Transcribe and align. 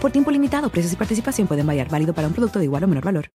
Por 0.00 0.12
tiempo 0.12 0.30
limitado, 0.30 0.68
precios 0.68 0.92
y 0.92 0.96
participación 0.96 1.48
pueden 1.48 1.66
variar. 1.66 1.88
Válido 1.88 2.14
para 2.14 2.28
un 2.28 2.32
producto 2.32 2.60
de 2.60 2.66
igual 2.66 2.84
o 2.84 2.88
menor 2.88 3.04
valor. 3.04 3.30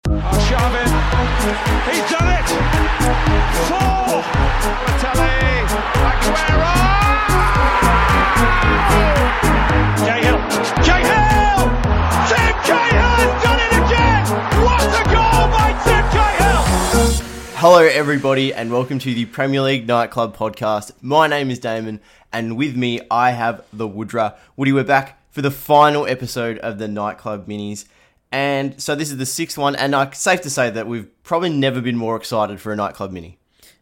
Hello, 17.55 17.79
everybody, 17.79 18.53
and 18.53 18.71
welcome 18.71 18.99
to 18.99 19.13
the 19.13 19.25
Premier 19.25 19.61
League 19.61 19.87
Nightclub 19.87 20.35
podcast. 20.35 20.91
My 21.01 21.27
name 21.27 21.49
is 21.49 21.59
Damon, 21.59 22.01
and 22.33 22.57
with 22.57 22.75
me, 22.75 22.99
I 23.09 23.31
have 23.31 23.63
the 23.71 23.87
Woodra. 23.87 24.35
Woody, 24.57 24.73
we're 24.73 24.83
back 24.83 25.22
for 25.33 25.41
the 25.41 25.51
final 25.51 26.05
episode 26.05 26.59
of 26.59 26.77
the 26.77 26.87
Nightclub 26.87 27.47
Minis. 27.47 27.85
And 28.31 28.81
so 28.81 28.95
this 28.95 29.11
is 29.11 29.17
the 29.17 29.25
sixth 29.25 29.57
one, 29.57 29.75
and 29.75 29.93
uh, 29.93 30.09
safe 30.11 30.41
to 30.41 30.49
say 30.49 30.69
that 30.69 30.87
we've 30.87 31.07
probably 31.23 31.49
never 31.49 31.81
been 31.81 31.97
more 31.97 32.15
excited 32.15 32.61
for 32.61 32.71
a 32.71 32.75
Nightclub 32.75 33.11
Mini. 33.11 33.37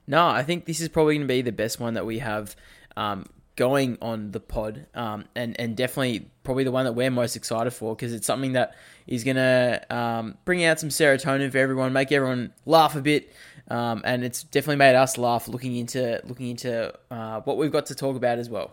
No, 0.07 0.28
I 0.28 0.44
think 0.44 0.66
this 0.66 0.81
is 0.81 0.90
probably 0.90 1.16
going 1.16 1.28
to 1.28 1.34
be 1.34 1.41
the 1.41 1.51
best 1.51 1.79
one 1.79 1.94
that 1.94 2.06
we 2.06 2.19
have 2.19 2.56
um, 2.97 3.28
going 3.56 3.97
on 4.01 4.31
the 4.31 4.40
pod, 4.40 4.88
um, 4.94 5.25
and 5.35 5.57
and 5.59 5.78
definitely 5.78 6.29
probably 6.44 6.63
the 6.63 6.72
one 6.72 6.85
that 6.85 6.94
we're 6.94 7.11
most 7.11 7.35
excited 7.35 7.72
for 7.72 7.95
because 7.95 8.13
it's 8.13 8.28
something 8.28 8.53
that 8.53 8.75
is 9.07 9.23
going 9.23 9.38
to 9.38 9.85
um, 9.90 10.38
bring 10.44 10.63
out 10.66 10.79
some 10.79 10.90
serotonin 10.90 11.51
for 11.51 11.57
everyone, 11.57 11.94
make 11.94 12.11
everyone 12.11 12.53
laugh 12.66 12.95
a 12.95 13.01
bit, 13.01 13.31
um, 13.69 14.01
and 14.03 14.23
it's 14.23 14.44
definitely 14.44 14.78
made 14.78 14.95
us 14.95 15.17
laugh 15.17 15.47
looking 15.47 15.75
into 15.78 16.22
looking 16.25 16.50
into 16.50 16.94
uh, 17.09 17.40
what 17.41 17.57
we've 17.57 17.72
got 17.72 17.85
to 17.85 17.95
talk 17.95 18.16
about 18.17 18.38
as 18.38 18.50
well. 18.50 18.72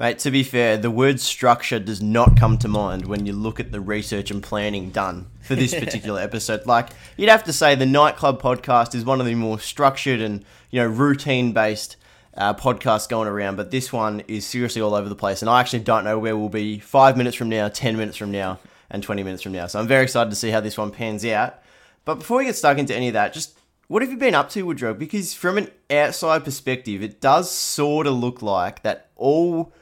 Mate, 0.00 0.18
to 0.20 0.30
be 0.30 0.42
fair, 0.42 0.78
the 0.78 0.90
word 0.90 1.20
structure 1.20 1.78
does 1.78 2.00
not 2.00 2.34
come 2.34 2.56
to 2.56 2.68
mind 2.68 3.04
when 3.04 3.26
you 3.26 3.34
look 3.34 3.60
at 3.60 3.70
the 3.70 3.82
research 3.82 4.30
and 4.30 4.42
planning 4.42 4.88
done 4.88 5.26
for 5.42 5.54
this 5.54 5.74
particular 5.78 6.22
episode. 6.22 6.64
Like, 6.64 6.88
you'd 7.18 7.28
have 7.28 7.44
to 7.44 7.52
say 7.52 7.74
the 7.74 7.84
Nightclub 7.84 8.40
podcast 8.40 8.94
is 8.94 9.04
one 9.04 9.20
of 9.20 9.26
the 9.26 9.34
more 9.34 9.60
structured 9.60 10.22
and, 10.22 10.42
you 10.70 10.80
know, 10.80 10.86
routine 10.86 11.52
based 11.52 11.98
uh, 12.34 12.54
podcasts 12.54 13.10
going 13.10 13.28
around, 13.28 13.56
but 13.56 13.72
this 13.72 13.92
one 13.92 14.20
is 14.20 14.46
seriously 14.46 14.80
all 14.80 14.94
over 14.94 15.06
the 15.06 15.14
place. 15.14 15.42
And 15.42 15.50
I 15.50 15.60
actually 15.60 15.80
don't 15.80 16.04
know 16.04 16.18
where 16.18 16.34
we'll 16.34 16.48
be 16.48 16.78
five 16.78 17.18
minutes 17.18 17.36
from 17.36 17.50
now, 17.50 17.68
10 17.68 17.98
minutes 17.98 18.16
from 18.16 18.30
now, 18.30 18.58
and 18.90 19.02
20 19.02 19.22
minutes 19.22 19.42
from 19.42 19.52
now. 19.52 19.66
So 19.66 19.78
I'm 19.80 19.86
very 19.86 20.04
excited 20.04 20.30
to 20.30 20.36
see 20.36 20.48
how 20.48 20.60
this 20.60 20.78
one 20.78 20.92
pans 20.92 21.26
out. 21.26 21.58
But 22.06 22.20
before 22.20 22.38
we 22.38 22.46
get 22.46 22.56
stuck 22.56 22.78
into 22.78 22.96
any 22.96 23.08
of 23.08 23.14
that, 23.14 23.34
just 23.34 23.58
what 23.88 24.00
have 24.00 24.10
you 24.10 24.16
been 24.16 24.34
up 24.34 24.48
to, 24.50 24.62
Woodrow? 24.62 24.94
Because 24.94 25.34
from 25.34 25.58
an 25.58 25.70
outside 25.90 26.42
perspective, 26.42 27.02
it 27.02 27.20
does 27.20 27.50
sort 27.50 28.06
of 28.06 28.14
look 28.14 28.40
like 28.40 28.82
that 28.82 29.10
all 29.16 29.74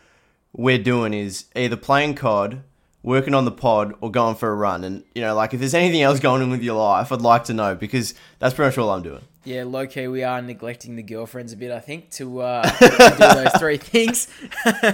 we're 0.53 0.78
doing 0.78 1.14
is 1.14 1.47
either 1.54 1.76
playing 1.76 2.14
COD, 2.14 2.62
working 3.03 3.34
on 3.34 3.44
the 3.44 3.53
pod, 3.53 3.94
or 4.00 4.10
going 4.10 4.34
for 4.34 4.50
a 4.50 4.54
run. 4.54 4.84
And, 4.84 5.04
you 5.14 5.22
know, 5.22 5.34
like 5.34 5.54
if 5.54 5.60
there's 5.60 5.75
anything 5.75 6.03
else 6.03 6.20
going 6.20 6.42
on 6.42 6.50
with 6.50 6.62
your 6.62 6.76
life, 6.76 7.12
I'd 7.12 7.20
like 7.20 7.44
to 7.44 7.54
know 7.54 7.75
because 7.75 8.14
that's 8.38 8.54
pretty 8.54 8.69
much 8.69 8.78
all 8.78 8.91
I'm 8.91 9.03
doing. 9.03 9.22
Yeah, 9.44 9.64
low 9.64 9.86
key, 9.86 10.09
we 10.09 10.22
are 10.25 10.42
neglecting 10.42 10.97
the 10.97 11.03
girlfriends 11.03 11.53
a 11.53 11.56
bit, 11.56 11.70
I 11.70 11.81
think, 11.81 12.10
to, 12.12 12.41
uh, 12.41 12.62
to 12.78 13.14
do 13.19 13.34
those 13.34 13.53
three 13.59 13.76
things. 13.78 14.28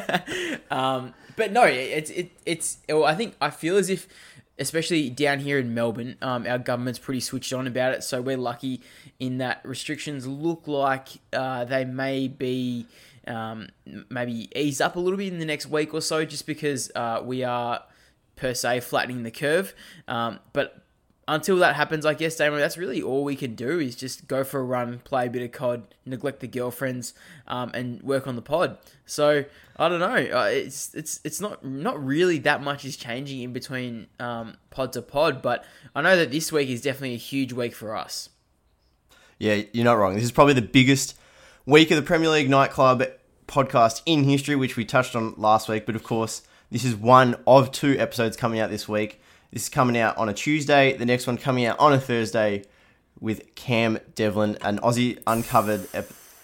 um, 0.70 1.14
but 1.36 1.50
no, 1.50 1.64
it's, 1.64 2.10
it, 2.10 2.30
it's, 2.46 2.78
I 2.88 3.14
think, 3.14 3.34
I 3.40 3.50
feel 3.50 3.76
as 3.76 3.90
if, 3.90 4.06
especially 4.58 5.10
down 5.10 5.40
here 5.40 5.58
in 5.58 5.74
Melbourne, 5.74 6.16
um, 6.22 6.46
our 6.46 6.58
government's 6.58 7.00
pretty 7.00 7.20
switched 7.20 7.52
on 7.52 7.66
about 7.66 7.94
it. 7.94 8.04
So 8.04 8.22
we're 8.22 8.36
lucky 8.36 8.82
in 9.18 9.38
that 9.38 9.60
restrictions 9.64 10.26
look 10.26 10.68
like 10.68 11.08
uh, 11.32 11.64
they 11.64 11.84
may 11.84 12.28
be 12.28 12.86
um, 13.26 13.68
maybe 14.10 14.50
ease 14.56 14.80
up 14.80 14.96
a 14.96 15.00
little 15.00 15.16
bit 15.16 15.32
in 15.32 15.38
the 15.38 15.44
next 15.44 15.66
week 15.66 15.94
or 15.94 16.00
so, 16.00 16.24
just 16.24 16.46
because 16.46 16.90
uh, 16.94 17.20
we 17.24 17.44
are 17.44 17.82
per 18.36 18.54
se 18.54 18.80
flattening 18.80 19.22
the 19.22 19.30
curve. 19.30 19.74
Um, 20.08 20.40
but 20.52 20.84
until 21.26 21.56
that 21.56 21.74
happens, 21.74 22.04
I 22.04 22.14
guess, 22.14 22.36
Damon, 22.36 22.60
that's 22.60 22.76
really 22.76 23.00
all 23.00 23.24
we 23.24 23.36
can 23.36 23.54
do 23.54 23.78
is 23.78 23.96
just 23.96 24.26
go 24.26 24.44
for 24.44 24.60
a 24.60 24.64
run, 24.64 24.98
play 25.00 25.26
a 25.26 25.30
bit 25.30 25.42
of 25.42 25.52
COD, 25.52 25.94
neglect 26.04 26.40
the 26.40 26.48
girlfriends, 26.48 27.14
um, 27.46 27.70
and 27.74 28.02
work 28.02 28.26
on 28.26 28.36
the 28.36 28.42
pod. 28.42 28.78
So 29.06 29.44
I 29.76 29.88
don't 29.88 30.00
know. 30.00 30.38
Uh, 30.38 30.48
it's 30.50 30.94
it's 30.94 31.20
it's 31.24 31.40
not 31.40 31.64
not 31.64 32.04
really 32.04 32.38
that 32.40 32.62
much 32.62 32.84
is 32.84 32.96
changing 32.96 33.40
in 33.40 33.52
between 33.52 34.08
um, 34.20 34.56
pod 34.70 34.92
to 34.94 35.02
pod, 35.02 35.42
but 35.42 35.64
I 35.94 36.02
know 36.02 36.16
that 36.16 36.30
this 36.30 36.52
week 36.52 36.68
is 36.68 36.82
definitely 36.82 37.14
a 37.14 37.18
huge 37.18 37.52
week 37.52 37.74
for 37.74 37.96
us. 37.96 38.28
Yeah, 39.38 39.62
you're 39.72 39.84
not 39.84 39.94
wrong. 39.94 40.14
This 40.14 40.24
is 40.24 40.32
probably 40.32 40.54
the 40.54 40.62
biggest 40.62 41.16
week 41.66 41.90
of 41.90 41.96
the 41.96 42.02
Premier 42.02 42.28
League 42.28 42.50
nightclub 42.50 43.04
podcast 43.46 44.02
in 44.06 44.24
history, 44.24 44.56
which 44.56 44.76
we 44.76 44.84
touched 44.84 45.16
on 45.16 45.34
last 45.36 45.68
week. 45.68 45.86
But 45.86 45.96
of 45.96 46.02
course, 46.02 46.42
this 46.70 46.84
is 46.84 46.94
one 46.94 47.36
of 47.46 47.72
two 47.72 47.96
episodes 47.98 48.36
coming 48.36 48.60
out 48.60 48.70
this 48.70 48.88
week. 48.88 49.20
This 49.52 49.64
is 49.64 49.68
coming 49.68 49.96
out 49.96 50.16
on 50.18 50.28
a 50.28 50.34
Tuesday. 50.34 50.96
The 50.96 51.06
next 51.06 51.26
one 51.26 51.38
coming 51.38 51.64
out 51.64 51.78
on 51.78 51.92
a 51.92 52.00
Thursday 52.00 52.64
with 53.20 53.54
Cam 53.54 53.98
Devlin, 54.14 54.58
an 54.60 54.78
Aussie 54.80 55.18
Uncovered, 55.26 55.86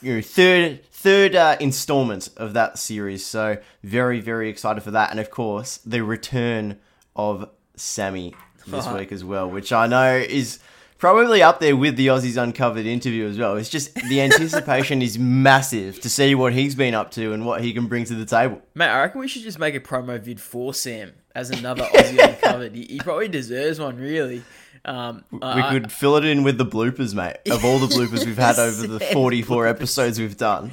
you 0.00 0.16
know, 0.16 0.22
third 0.22 0.84
third 0.92 1.34
uh, 1.34 1.56
installment 1.60 2.28
of 2.36 2.54
that 2.54 2.78
series. 2.78 3.24
So 3.26 3.58
very 3.82 4.20
very 4.20 4.48
excited 4.48 4.82
for 4.82 4.92
that, 4.92 5.10
and 5.10 5.20
of 5.20 5.30
course 5.30 5.78
the 5.78 6.02
return 6.02 6.78
of 7.16 7.50
Sammy 7.76 8.34
this 8.66 8.86
week 8.94 9.12
as 9.12 9.24
well, 9.24 9.50
which 9.50 9.72
I 9.72 9.86
know 9.86 10.16
is 10.16 10.60
probably 11.00 11.42
up 11.42 11.58
there 11.58 11.74
with 11.74 11.96
the 11.96 12.08
Aussies 12.08 12.40
Uncovered 12.40 12.86
interview 12.86 13.26
as 13.26 13.38
well. 13.38 13.56
It's 13.56 13.70
just 13.70 13.94
the 13.94 14.20
anticipation 14.20 15.02
is 15.02 15.18
massive 15.18 16.00
to 16.02 16.10
see 16.10 16.34
what 16.36 16.52
he's 16.52 16.76
been 16.76 16.94
up 16.94 17.10
to 17.12 17.32
and 17.32 17.44
what 17.44 17.62
he 17.62 17.72
can 17.72 17.86
bring 17.86 18.04
to 18.04 18.14
the 18.14 18.26
table. 18.26 18.60
Mate, 18.74 18.88
I 18.88 19.00
reckon 19.00 19.20
we 19.20 19.26
should 19.26 19.42
just 19.42 19.58
make 19.58 19.74
a 19.74 19.80
promo 19.80 20.20
vid 20.20 20.40
for 20.40 20.72
Sam 20.72 21.12
as 21.34 21.50
another 21.50 21.82
Aussie 21.84 22.22
Uncovered. 22.28 22.74
He, 22.74 22.84
he, 22.84 22.98
probably 22.98 23.28
deserves 23.28 23.80
one, 23.80 23.96
really. 23.96 24.44
Um, 24.84 25.24
we 25.32 25.40
uh, 25.42 25.70
could 25.70 25.90
fill 25.90 26.16
it 26.16 26.24
in 26.24 26.42
with 26.44 26.58
the 26.58 26.66
bloopers, 26.66 27.14
mate, 27.14 27.38
of 27.50 27.64
all 27.64 27.78
the 27.78 27.86
bloopers 27.86 28.24
we've 28.24 28.38
had 28.38 28.58
over 28.58 28.86
the 28.86 29.00
44 29.12 29.66
episodes 29.66 30.20
we've 30.20 30.36
done. 30.36 30.70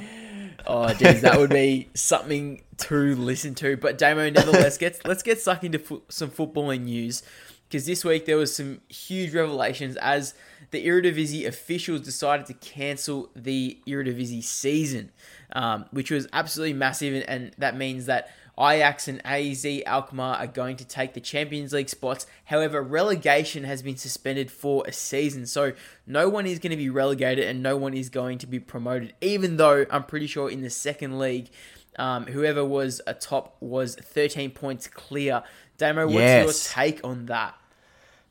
Oh, 0.66 0.92
geez, 0.92 1.22
that 1.22 1.38
would 1.38 1.50
be 1.50 1.88
something 1.94 2.62
to 2.76 3.14
listen 3.16 3.54
to. 3.56 3.78
But 3.78 3.96
Damo, 3.96 4.28
nevertheless, 4.28 4.76
get, 4.76 5.00
let's 5.06 5.22
get 5.22 5.40
stuck 5.40 5.64
into 5.64 5.78
fo- 5.78 6.02
some 6.10 6.30
footballing 6.30 6.82
news. 6.84 7.22
Because 7.68 7.84
this 7.84 8.04
week 8.04 8.24
there 8.24 8.36
was 8.36 8.54
some 8.54 8.80
huge 8.88 9.34
revelations 9.34 9.96
as 9.96 10.34
the 10.70 10.86
Eredivisie 10.86 11.46
officials 11.46 12.00
decided 12.00 12.46
to 12.46 12.54
cancel 12.54 13.30
the 13.36 13.78
Eredivisie 13.86 14.42
season, 14.42 15.10
um, 15.52 15.84
which 15.90 16.10
was 16.10 16.26
absolutely 16.32 16.72
massive, 16.72 17.14
and, 17.14 17.28
and 17.28 17.54
that 17.58 17.76
means 17.76 18.06
that 18.06 18.30
Ajax 18.58 19.06
and 19.06 19.24
AZ 19.24 19.64
Alkmaar 19.86 20.36
are 20.36 20.46
going 20.46 20.76
to 20.76 20.84
take 20.84 21.14
the 21.14 21.20
Champions 21.20 21.72
League 21.72 21.88
spots. 21.88 22.26
However, 22.46 22.82
relegation 22.82 23.64
has 23.64 23.82
been 23.82 23.96
suspended 23.96 24.50
for 24.50 24.82
a 24.86 24.92
season, 24.92 25.46
so 25.46 25.72
no 26.06 26.28
one 26.28 26.46
is 26.46 26.58
going 26.58 26.72
to 26.72 26.76
be 26.76 26.90
relegated 26.90 27.46
and 27.46 27.62
no 27.62 27.76
one 27.76 27.94
is 27.94 28.08
going 28.08 28.38
to 28.38 28.46
be 28.46 28.58
promoted. 28.58 29.14
Even 29.20 29.58
though 29.58 29.86
I'm 29.90 30.04
pretty 30.04 30.26
sure 30.26 30.50
in 30.50 30.62
the 30.62 30.70
second 30.70 31.18
league, 31.18 31.50
um, 31.98 32.26
whoever 32.26 32.64
was 32.64 33.00
atop 33.06 33.56
was 33.60 33.94
13 33.96 34.50
points 34.50 34.86
clear. 34.88 35.42
Damo, 35.78 36.06
what's 36.06 36.16
Yes. 36.16 36.44
your 36.44 36.84
take 36.84 37.00
on 37.04 37.26
that? 37.26 37.54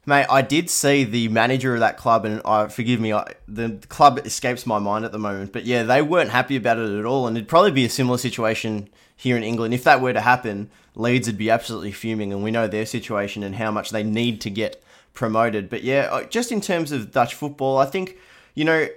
Mate, 0.06 0.26
I 0.30 0.42
did 0.42 0.70
see 0.70 1.04
the 1.04 1.28
manager 1.28 1.74
of 1.74 1.82
that 1.82 1.98
club, 1.98 2.24
and 2.24 2.42
I 2.46 2.68
forgive 2.68 3.00
me, 3.02 3.12
I, 3.12 3.34
the 3.48 3.78
club 3.90 4.20
escapes 4.26 4.66
my 4.66 4.80
mind 4.80 5.04
at 5.04 5.12
the 5.12 5.20
moment. 5.20 5.52
But 5.52 5.66
yeah, 5.66 5.84
they 5.84 6.02
weren't 6.02 6.30
happy 6.30 6.56
about 6.56 6.78
it 6.78 6.98
at 6.98 7.04
all, 7.06 7.28
and 7.28 7.36
it'd 7.36 7.50
probably 7.50 7.72
be 7.72 7.84
a 7.84 7.90
similar 7.90 8.18
situation 8.18 8.90
here 9.18 9.36
in 9.36 9.44
England. 9.44 9.74
If 9.74 9.84
that 9.84 10.00
were 10.00 10.14
to 10.14 10.22
happen, 10.22 10.70
Leeds 10.96 11.28
would 11.28 11.38
be 11.38 11.50
absolutely 11.50 11.92
fuming, 11.92 12.32
and 12.32 12.42
we 12.42 12.52
know 12.52 12.68
their 12.68 12.86
situation 12.86 13.44
and 13.44 13.56
how 13.56 13.70
much 13.70 13.90
they 13.90 14.04
need 14.04 14.40
to 14.42 14.50
get 14.50 14.82
promoted. 15.14 15.70
But 15.70 15.84
yeah, 15.84 16.08
uh, 16.10 16.24
just 16.24 16.52
in 16.54 16.62
terms 16.62 16.92
of 16.94 17.12
Dutch 17.12 17.34
football, 17.36 17.78
I 17.78 17.86
think 17.86 18.18
you 18.56 18.64
know, 18.64 18.88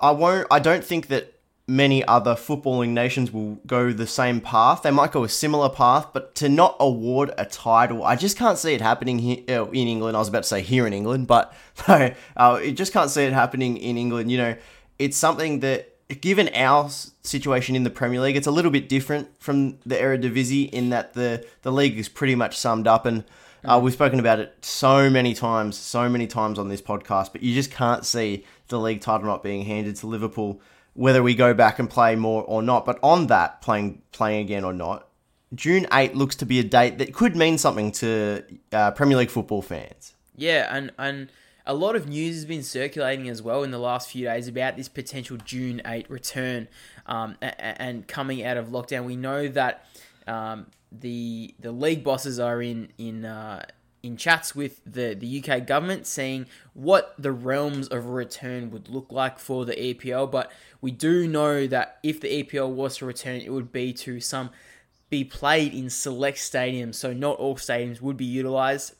I 0.00 0.10
won't. 0.10 0.48
I 0.50 0.58
don't 0.58 0.84
think 0.84 1.06
that 1.08 1.35
many 1.68 2.04
other 2.04 2.34
footballing 2.34 2.90
nations 2.90 3.32
will 3.32 3.56
go 3.66 3.92
the 3.92 4.06
same 4.06 4.40
path. 4.40 4.82
They 4.82 4.90
might 4.90 5.10
go 5.12 5.24
a 5.24 5.28
similar 5.28 5.68
path, 5.68 6.08
but 6.12 6.34
to 6.36 6.48
not 6.48 6.76
award 6.78 7.32
a 7.36 7.44
title, 7.44 8.04
I 8.04 8.14
just 8.14 8.36
can't 8.36 8.58
see 8.58 8.74
it 8.74 8.80
happening 8.80 9.18
here 9.18 9.42
uh, 9.48 9.66
in 9.66 9.88
England. 9.88 10.16
I 10.16 10.20
was 10.20 10.28
about 10.28 10.44
to 10.44 10.48
say 10.48 10.62
here 10.62 10.86
in 10.86 10.92
England, 10.92 11.26
but 11.26 11.54
no, 11.88 12.14
uh, 12.36 12.60
it 12.62 12.72
just 12.72 12.92
can't 12.92 13.10
see 13.10 13.24
it 13.24 13.32
happening 13.32 13.76
in 13.76 13.98
England. 13.98 14.30
You 14.30 14.38
know, 14.38 14.56
it's 14.98 15.16
something 15.16 15.60
that. 15.60 15.92
Given 16.20 16.50
our 16.54 16.88
situation 17.24 17.74
in 17.74 17.82
the 17.82 17.90
Premier 17.90 18.20
League, 18.20 18.36
it's 18.36 18.46
a 18.46 18.52
little 18.52 18.70
bit 18.70 18.88
different 18.88 19.26
from 19.40 19.80
the 19.84 19.96
Eredivisie 19.96 20.70
in 20.70 20.90
that 20.90 21.14
the, 21.14 21.44
the 21.62 21.72
league 21.72 21.98
is 21.98 22.08
pretty 22.08 22.36
much 22.36 22.56
summed 22.56 22.86
up, 22.86 23.06
and 23.06 23.24
uh, 23.64 23.80
we've 23.82 23.92
spoken 23.92 24.20
about 24.20 24.38
it 24.38 24.54
so 24.64 25.10
many 25.10 25.34
times, 25.34 25.76
so 25.76 26.08
many 26.08 26.28
times 26.28 26.60
on 26.60 26.68
this 26.68 26.80
podcast. 26.80 27.32
But 27.32 27.42
you 27.42 27.52
just 27.52 27.72
can't 27.72 28.06
see 28.06 28.44
the 28.68 28.78
league 28.78 29.00
title 29.00 29.26
not 29.26 29.42
being 29.42 29.64
handed 29.64 29.96
to 29.96 30.06
Liverpool 30.06 30.60
whether 30.96 31.22
we 31.22 31.34
go 31.34 31.54
back 31.54 31.78
and 31.78 31.88
play 31.88 32.16
more 32.16 32.42
or 32.42 32.62
not. 32.62 32.84
But 32.84 32.98
on 33.02 33.28
that, 33.28 33.60
playing 33.62 34.02
playing 34.12 34.40
again 34.46 34.64
or 34.64 34.72
not, 34.72 35.08
June 35.54 35.86
8 35.92 36.14
looks 36.16 36.34
to 36.36 36.46
be 36.46 36.58
a 36.58 36.64
date 36.64 36.98
that 36.98 37.14
could 37.14 37.36
mean 37.36 37.58
something 37.58 37.92
to 37.92 38.42
uh, 38.72 38.90
Premier 38.92 39.16
League 39.18 39.30
football 39.30 39.62
fans. 39.62 40.14
Yeah, 40.36 40.68
and 40.74 40.90
and 40.98 41.30
a 41.66 41.74
lot 41.74 41.96
of 41.96 42.08
news 42.08 42.34
has 42.36 42.44
been 42.44 42.62
circulating 42.62 43.28
as 43.28 43.42
well 43.42 43.62
in 43.62 43.70
the 43.70 43.78
last 43.78 44.08
few 44.10 44.24
days 44.26 44.48
about 44.48 44.76
this 44.76 44.88
potential 44.88 45.36
June 45.36 45.82
8 45.84 46.08
return 46.10 46.68
um, 47.06 47.36
a- 47.42 47.46
a- 47.46 47.82
and 47.82 48.06
coming 48.06 48.44
out 48.44 48.56
of 48.56 48.68
lockdown. 48.68 49.04
We 49.04 49.16
know 49.16 49.48
that 49.48 49.86
um, 50.26 50.66
the 50.92 51.54
the 51.60 51.72
league 51.72 52.02
bosses 52.04 52.38
are 52.38 52.60
in 52.62 52.88
in 52.98 53.24
uh, 53.24 53.64
in 54.06 54.16
chats 54.16 54.54
with 54.54 54.80
the, 54.86 55.14
the 55.14 55.42
UK 55.42 55.66
government, 55.66 56.06
seeing 56.06 56.46
what 56.72 57.14
the 57.18 57.32
realms 57.32 57.88
of 57.88 58.06
return 58.06 58.70
would 58.70 58.88
look 58.88 59.10
like 59.10 59.38
for 59.38 59.64
the 59.64 59.74
EPL. 59.74 60.30
But 60.30 60.50
we 60.80 60.90
do 60.90 61.26
know 61.26 61.66
that 61.66 61.98
if 62.02 62.20
the 62.20 62.42
EPL 62.42 62.70
was 62.70 62.98
to 62.98 63.06
return, 63.06 63.40
it 63.40 63.52
would 63.52 63.72
be 63.72 63.92
to 63.94 64.20
some 64.20 64.50
be 65.10 65.24
played 65.24 65.72
in 65.72 65.90
select 65.90 66.38
stadiums, 66.38 66.96
so 66.96 67.12
not 67.12 67.38
all 67.38 67.56
stadiums 67.56 68.00
would 68.00 68.16
be 68.16 68.24
utilized 68.24 68.94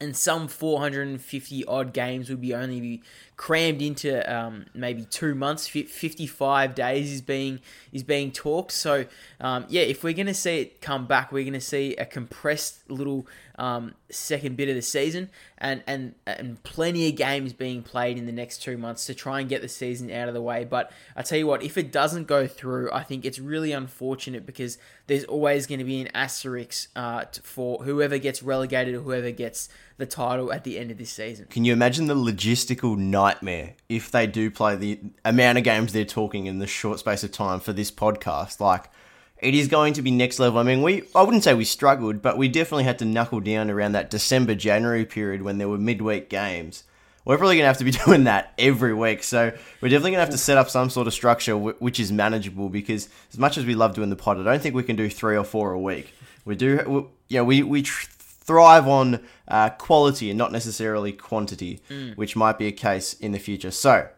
and 0.00 0.16
some 0.16 0.48
450 0.48 1.64
odd 1.66 1.92
games 1.92 2.28
would 2.28 2.40
be 2.40 2.54
only 2.54 2.80
be 2.80 3.02
crammed 3.36 3.82
into 3.82 4.32
um, 4.32 4.66
maybe 4.74 5.04
two 5.04 5.34
months. 5.34 5.66
55 5.66 6.74
days 6.74 7.12
is 7.12 7.20
being 7.20 7.60
is 7.92 8.02
being 8.02 8.30
talked. 8.30 8.72
So 8.72 9.06
um, 9.40 9.66
yeah, 9.68 9.82
if 9.82 10.04
we're 10.04 10.14
gonna 10.14 10.34
see 10.34 10.60
it 10.60 10.80
come 10.80 11.06
back, 11.06 11.32
we're 11.32 11.44
gonna 11.44 11.60
see 11.60 11.96
a 11.96 12.04
compressed 12.04 12.88
little 12.90 13.26
um, 13.56 13.94
second 14.10 14.56
bit 14.56 14.68
of 14.68 14.74
the 14.74 14.82
season, 14.82 15.30
and 15.58 15.82
and 15.86 16.14
and 16.26 16.62
plenty 16.62 17.08
of 17.08 17.16
games 17.16 17.52
being 17.52 17.82
played 17.82 18.18
in 18.18 18.26
the 18.26 18.32
next 18.32 18.62
two 18.62 18.76
months 18.76 19.06
to 19.06 19.14
try 19.14 19.40
and 19.40 19.48
get 19.48 19.62
the 19.62 19.68
season 19.68 20.10
out 20.10 20.28
of 20.28 20.34
the 20.34 20.42
way. 20.42 20.64
But 20.64 20.92
I 21.16 21.22
tell 21.22 21.38
you 21.38 21.46
what, 21.46 21.62
if 21.62 21.76
it 21.78 21.92
doesn't 21.92 22.26
go 22.26 22.46
through, 22.46 22.90
I 22.92 23.02
think 23.02 23.24
it's 23.24 23.38
really 23.38 23.72
unfortunate 23.72 24.46
because 24.46 24.78
there's 25.06 25.24
always 25.24 25.66
going 25.66 25.78
to 25.78 25.84
be 25.84 26.00
an 26.00 26.08
asterisk 26.14 26.90
uh, 26.96 27.24
for 27.42 27.84
whoever 27.84 28.18
gets 28.18 28.42
relegated 28.42 28.94
or 28.94 29.00
whoever 29.00 29.30
gets 29.30 29.68
the 29.96 30.06
title 30.06 30.52
at 30.52 30.64
the 30.64 30.78
end 30.78 30.90
of 30.90 30.98
this 30.98 31.10
season. 31.10 31.46
Can 31.50 31.64
you 31.64 31.72
imagine 31.72 32.06
the 32.06 32.14
logistical 32.14 32.96
nightmare 32.96 33.74
if 33.88 34.10
they 34.10 34.26
do 34.26 34.50
play 34.50 34.76
the 34.76 34.98
amount 35.24 35.58
of 35.58 35.64
games 35.64 35.92
they're 35.92 36.04
talking 36.04 36.46
in 36.46 36.58
the 36.58 36.66
short 36.66 36.98
space 36.98 37.22
of 37.22 37.32
time 37.32 37.60
for 37.60 37.72
this 37.72 37.90
podcast? 37.90 38.60
Like, 38.60 38.90
it 39.38 39.54
is 39.54 39.68
going 39.68 39.94
to 39.94 40.02
be 40.02 40.10
next 40.10 40.38
level. 40.38 40.58
I 40.58 40.62
mean, 40.62 40.82
we 40.82 41.02
I 41.14 41.22
wouldn't 41.22 41.44
say 41.44 41.54
we 41.54 41.64
struggled, 41.64 42.22
but 42.22 42.38
we 42.38 42.48
definitely 42.48 42.84
had 42.84 42.98
to 43.00 43.04
knuckle 43.04 43.40
down 43.40 43.70
around 43.70 43.92
that 43.92 44.10
December 44.10 44.54
January 44.54 45.04
period 45.04 45.42
when 45.42 45.58
there 45.58 45.68
were 45.68 45.78
midweek 45.78 46.28
games. 46.28 46.84
We're 47.24 47.38
probably 47.38 47.56
going 47.56 47.62
to 47.64 47.68
have 47.68 47.78
to 47.78 47.84
be 47.84 47.90
doing 48.04 48.24
that 48.24 48.52
every 48.58 48.94
week. 48.94 49.22
So 49.22 49.52
we're 49.80 49.88
definitely 49.88 50.12
going 50.12 50.18
to 50.18 50.26
have 50.26 50.30
to 50.30 50.38
set 50.38 50.58
up 50.58 50.70
some 50.70 50.90
sort 50.90 51.06
of 51.06 51.14
structure 51.14 51.56
wh- 51.56 51.80
which 51.80 51.98
is 52.00 52.12
manageable 52.12 52.68
because 52.68 53.08
as 53.32 53.38
much 53.38 53.56
as 53.56 53.64
we 53.64 53.74
love 53.74 53.94
doing 53.94 54.10
the 54.10 54.16
pod, 54.16 54.38
I 54.38 54.44
don't 54.44 54.60
think 54.62 54.74
we 54.74 54.82
can 54.82 54.96
do 54.96 55.08
three 55.08 55.36
or 55.36 55.44
four 55.44 55.72
a 55.72 55.80
week. 55.80 56.12
We 56.44 56.56
do, 56.56 56.82
we, 56.86 57.04
yeah, 57.28 57.40
we, 57.42 57.62
we 57.62 57.82
tr- 57.82 58.08
thrive 58.44 58.86
on 58.86 59.20
uh, 59.48 59.70
quality 59.70 60.30
and 60.30 60.38
not 60.38 60.52
necessarily 60.52 61.12
quantity, 61.12 61.80
Mm. 61.90 62.16
which 62.16 62.36
might 62.36 62.58
be 62.58 62.66
a 62.66 62.72
case 62.72 63.14
in 63.14 63.32
the 63.32 63.38
future. 63.38 63.70
So, 63.70 64.08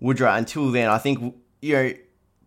Woodrow, 0.00 0.32
until 0.34 0.70
then, 0.70 0.88
I 0.88 0.98
think, 0.98 1.34
you 1.62 1.72
know, 1.74 1.92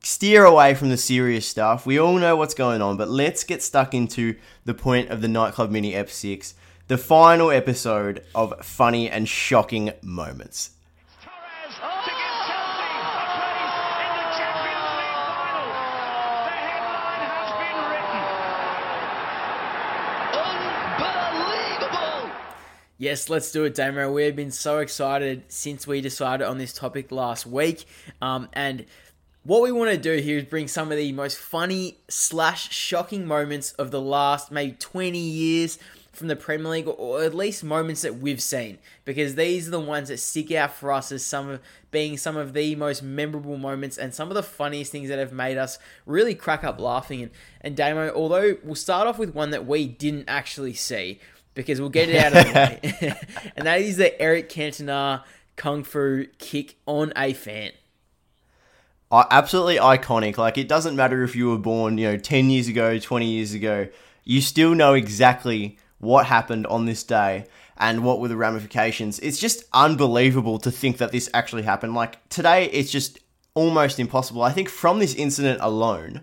steer 0.04 0.44
away 0.46 0.74
from 0.74 0.90
the 0.90 0.98
serious 0.98 1.46
stuff. 1.46 1.86
We 1.86 2.00
all 2.00 2.18
know 2.18 2.36
what's 2.36 2.54
going 2.54 2.82
on, 2.82 2.98
but 2.98 3.10
let's 3.10 3.44
get 3.44 3.62
stuck 3.62 3.94
into 3.94 4.36
the 4.66 4.74
point 4.74 5.10
of 5.10 5.22
the 5.22 5.28
Nightclub 5.28 5.70
Mini 5.72 5.94
F6, 5.94 6.54
the 6.88 6.98
final 6.98 7.52
episode 7.52 8.24
of 8.34 8.54
funny 8.66 9.10
and 9.10 9.28
shocking 9.30 9.92
moments. 10.02 10.72
Yes, 23.02 23.32
let's 23.32 23.52
do 23.52 23.64
it, 23.64 23.74
Damo. 23.74 24.12
We 24.12 24.26
have 24.26 24.36
been 24.36 24.52
so 24.52 24.78
excited 24.78 25.46
since 25.48 25.88
we 25.88 26.02
decided 26.02 26.46
on 26.46 26.60
this 26.60 26.72
topic 26.72 27.12
last 27.12 27.48
week. 27.48 27.86
Um, 28.22 28.48
and 28.54 28.86
what 29.42 29.64
we 29.64 29.72
want 29.72 29.90
to 29.90 29.98
do 29.98 30.22
here 30.22 30.38
is 30.38 30.44
bring 30.44 30.68
some 30.68 30.92
of 30.92 31.00
the 31.00 31.12
most 31.12 31.40
funny 31.40 31.98
slash 32.10 32.72
shocking 32.72 33.26
moments 33.26 33.72
of 33.72 33.90
the 33.90 34.00
last 34.00 34.52
maybe 34.52 34.74
20 34.74 35.18
years 35.18 35.80
from 36.12 36.28
the 36.28 36.36
Premier 36.36 36.68
League, 36.68 36.88
or 36.88 37.24
at 37.24 37.34
least 37.34 37.64
moments 37.64 38.04
that 38.04 38.20
we've 38.20 38.42
seen, 38.42 38.78
because 39.04 39.34
these 39.34 39.68
are 39.68 39.72
the 39.72 39.80
ones 39.80 40.10
that 40.10 40.20
stick 40.20 40.52
out 40.52 40.72
for 40.72 40.92
us 40.92 41.12
as 41.12 41.26
some 41.26 41.50
of 41.50 41.60
being 41.90 42.18
some 42.18 42.38
of 42.38 42.54
the 42.54 42.76
most 42.76 43.02
memorable 43.02 43.58
moments 43.58 43.98
and 43.98 44.14
some 44.14 44.30
of 44.30 44.36
the 44.36 44.44
funniest 44.44 44.92
things 44.92 45.10
that 45.10 45.18
have 45.18 45.34
made 45.34 45.58
us 45.58 45.80
really 46.06 46.36
crack 46.36 46.64
up 46.64 46.80
laughing. 46.80 47.24
And, 47.24 47.32
and 47.62 47.76
Damo, 47.76 48.14
although 48.14 48.58
we'll 48.64 48.76
start 48.76 49.08
off 49.08 49.18
with 49.18 49.34
one 49.34 49.50
that 49.50 49.66
we 49.66 49.88
didn't 49.88 50.26
actually 50.28 50.76
see, 50.76 51.20
because 51.54 51.80
we'll 51.80 51.90
get 51.90 52.10
it 52.10 52.16
out 52.16 52.36
of 52.36 52.46
the 52.46 52.54
way, 52.54 53.18
and 53.56 53.68
that 53.68 53.82
is 53.82 53.98
the 53.98 54.20
Eric 54.22 54.50
Cantona 54.50 55.24
kung 55.56 55.84
fu 55.84 56.26
kick 56.38 56.78
on 56.86 57.14
a 57.16 57.34
fan. 57.34 57.72
Uh, 59.12 59.26
absolutely 59.30 59.76
iconic. 59.76 60.38
Like 60.38 60.58
it 60.58 60.70
doesn't 60.70 60.96
matter 60.96 61.22
if 61.24 61.36
you 61.36 61.50
were 61.50 61.58
born, 61.58 61.98
you 61.98 62.08
know, 62.08 62.18
10 62.18 62.50
years 62.50 62.70
ago, 62.70 62.98
20 62.98 63.26
years 63.26 63.54
ago, 63.54 63.88
you 64.24 64.40
still 64.40 64.74
know 64.74 64.94
exactly 64.94 65.78
what 66.00 66.26
happened 66.28 66.66
on 66.68 66.86
this 66.86 67.04
day 67.04 67.46
and 67.78 68.06
what 68.06 68.22
were 68.22 68.30
the 68.30 68.38
ramifications. 68.38 69.20
It's 69.20 69.38
just 69.38 69.64
unbelievable 69.74 70.60
to 70.60 70.72
think 70.72 70.98
that 70.98 71.12
this 71.12 71.30
actually 71.34 71.64
happened. 71.64 71.94
Like 71.94 72.28
today 72.30 72.66
it's 72.66 72.92
just 72.92 73.20
almost 73.54 74.00
impossible. 74.00 74.44
I 74.44 74.54
think 74.54 74.70
from 74.70 75.00
this 75.00 75.14
incident 75.16 75.60
alone, 75.62 76.22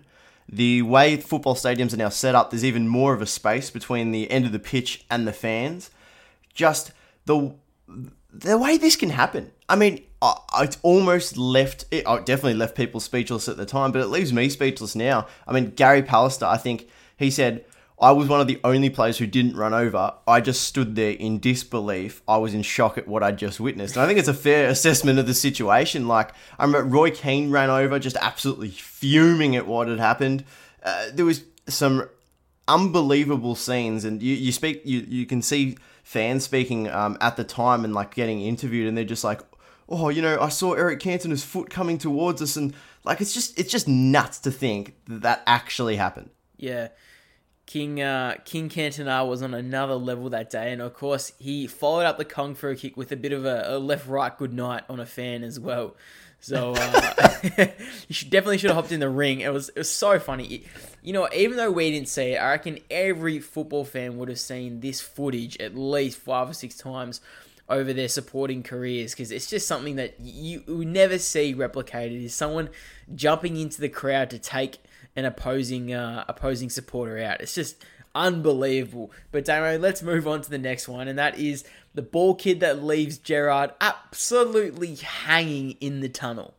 the 0.51 0.81
way 0.81 1.17
football 1.17 1.55
stadiums 1.55 1.93
are 1.93 1.97
now 1.97 2.09
set 2.09 2.33
up, 2.33 2.49
there's 2.49 2.65
even 2.65 2.87
more 2.87 3.13
of 3.13 3.21
a 3.21 3.27
space 3.27 3.69
between 3.69 4.11
the 4.11 4.29
end 4.31 4.45
of 4.45 4.51
the 4.51 4.59
pitch 4.59 5.05
and 5.09 5.27
the 5.27 5.33
fans. 5.33 5.91
Just 6.53 6.91
the 7.25 7.53
the 8.31 8.57
way 8.57 8.77
this 8.77 8.95
can 8.95 9.09
happen. 9.09 9.51
I 9.67 9.75
mean, 9.75 10.03
I, 10.21 10.35
it's 10.61 10.77
almost 10.81 11.37
left. 11.37 11.85
Oh, 12.05 12.15
it 12.15 12.25
definitely 12.25 12.55
left 12.55 12.75
people 12.75 12.99
speechless 12.99 13.47
at 13.47 13.57
the 13.57 13.65
time, 13.65 13.91
but 13.91 14.01
it 14.01 14.07
leaves 14.07 14.33
me 14.33 14.49
speechless 14.49 14.95
now. 14.95 15.27
I 15.47 15.53
mean, 15.53 15.71
Gary 15.71 16.01
Pallister, 16.01 16.47
I 16.47 16.57
think 16.57 16.89
he 17.17 17.29
said, 17.29 17.65
"I 18.01 18.11
was 18.11 18.27
one 18.27 18.41
of 18.41 18.47
the 18.47 18.59
only 18.63 18.89
players 18.89 19.17
who 19.17 19.27
didn't 19.27 19.55
run 19.55 19.73
over. 19.73 20.13
I 20.27 20.41
just 20.41 20.63
stood 20.63 20.95
there 20.95 21.11
in 21.11 21.39
disbelief. 21.39 22.21
I 22.27 22.37
was 22.37 22.53
in 22.53 22.61
shock 22.61 22.97
at 22.97 23.07
what 23.07 23.23
I'd 23.23 23.37
just 23.37 23.59
witnessed." 23.59 23.95
And 23.95 24.03
I 24.03 24.07
think 24.07 24.19
it's 24.19 24.27
a 24.27 24.33
fair 24.33 24.69
assessment 24.69 25.19
of 25.19 25.27
the 25.27 25.33
situation. 25.33 26.07
Like, 26.07 26.31
I 26.57 26.65
remember 26.65 26.87
Roy 26.87 27.11
Keane 27.11 27.51
ran 27.51 27.69
over, 27.69 27.99
just 27.99 28.17
absolutely 28.17 28.69
fuming 28.69 29.55
at 29.55 29.67
what 29.67 29.87
had 29.87 29.99
happened. 29.99 30.43
Uh, 30.83 31.07
there 31.13 31.25
was 31.25 31.43
some 31.67 32.09
unbelievable 32.67 33.55
scenes, 33.55 34.05
and 34.05 34.21
you, 34.21 34.35
you 34.35 34.51
speak 34.51 34.81
you 34.85 35.05
you 35.07 35.25
can 35.25 35.41
see 35.41 35.77
fans 36.03 36.43
speaking 36.43 36.89
um, 36.89 37.17
at 37.21 37.35
the 37.35 37.43
time 37.43 37.83
and 37.83 37.93
like 37.93 38.15
getting 38.15 38.41
interviewed, 38.41 38.87
and 38.87 38.97
they're 38.97 39.03
just 39.03 39.23
like, 39.23 39.41
oh, 39.89 40.09
you 40.09 40.21
know, 40.21 40.39
I 40.39 40.49
saw 40.49 40.73
Eric 40.73 40.99
Cantona's 40.99 41.43
foot 41.43 41.69
coming 41.69 41.97
towards 41.97 42.41
us, 42.41 42.55
and 42.55 42.73
like 43.03 43.21
it's 43.21 43.33
just 43.33 43.59
it's 43.59 43.71
just 43.71 43.87
nuts 43.87 44.39
to 44.39 44.51
think 44.51 44.95
that 45.07 45.21
that 45.23 45.43
actually 45.45 45.97
happened. 45.97 46.29
Yeah. 46.57 46.89
King 47.69 48.01
uh, 48.01 48.33
King 48.45 48.67
Cantona 48.67 49.27
was 49.27 49.43
on 49.43 49.53
another 49.53 49.93
level 49.93 50.31
that 50.31 50.49
day, 50.49 50.73
and 50.73 50.81
of 50.81 50.95
course 50.95 51.33
he 51.37 51.67
followed 51.67 52.05
up 52.05 52.17
the 52.17 52.25
Kung 52.25 52.55
Fu 52.55 52.73
kick 52.73 52.97
with 52.97 53.11
a 53.11 53.15
bit 53.15 53.31
of 53.31 53.45
a, 53.45 53.63
a 53.67 53.77
left 53.77 54.07
right 54.07 54.35
good 54.35 54.53
night 54.53 54.85
on 54.89 54.99
a 54.99 55.05
fan 55.05 55.43
as 55.43 55.59
well. 55.59 55.95
So 56.39 56.73
uh, 56.75 57.11
you 58.07 58.15
should 58.15 58.31
definitely 58.31 58.57
should 58.57 58.71
have 58.71 58.75
hopped 58.75 58.91
in 58.91 58.99
the 58.99 59.07
ring. 59.07 59.41
It 59.41 59.53
was 59.53 59.69
it 59.69 59.77
was 59.77 59.91
so 59.91 60.17
funny. 60.17 60.63
You 61.03 61.13
know, 61.13 61.29
even 61.31 61.57
though 61.57 61.69
we 61.69 61.91
didn't 61.91 62.07
see 62.07 62.31
it, 62.31 62.37
I 62.37 62.49
reckon 62.49 62.79
every 62.89 63.37
football 63.37 63.85
fan 63.85 64.17
would 64.17 64.29
have 64.29 64.39
seen 64.39 64.79
this 64.79 64.99
footage 64.99 65.55
at 65.59 65.77
least 65.77 66.17
five 66.17 66.49
or 66.49 66.53
six 66.53 66.75
times 66.75 67.21
over 67.69 67.93
their 67.93 68.07
supporting 68.07 68.63
careers 68.63 69.11
because 69.11 69.31
it's 69.31 69.47
just 69.47 69.67
something 69.67 69.97
that 69.97 70.15
you, 70.19 70.63
you 70.67 70.85
never 70.85 71.19
see 71.19 71.53
replicated. 71.53 72.23
Is 72.23 72.33
someone 72.33 72.69
jumping 73.13 73.57
into 73.57 73.79
the 73.79 73.89
crowd 73.89 74.31
to 74.31 74.39
take 74.39 74.79
an 75.15 75.25
opposing 75.25 75.93
uh, 75.93 76.25
opposing 76.27 76.69
supporter 76.69 77.17
out. 77.19 77.41
It's 77.41 77.55
just 77.55 77.83
unbelievable. 78.15 79.11
But 79.31 79.45
Damo, 79.45 79.77
let's 79.77 80.01
move 80.01 80.27
on 80.27 80.41
to 80.41 80.49
the 80.49 80.57
next 80.57 80.87
one, 80.87 81.07
and 81.07 81.17
that 81.19 81.37
is 81.37 81.63
the 81.93 82.01
ball 82.01 82.35
kid 82.35 82.59
that 82.59 82.83
leaves 82.83 83.17
Gerrard 83.17 83.71
absolutely 83.81 84.95
hanging 84.95 85.71
in 85.79 86.01
the 86.01 86.09
tunnel. 86.09 86.55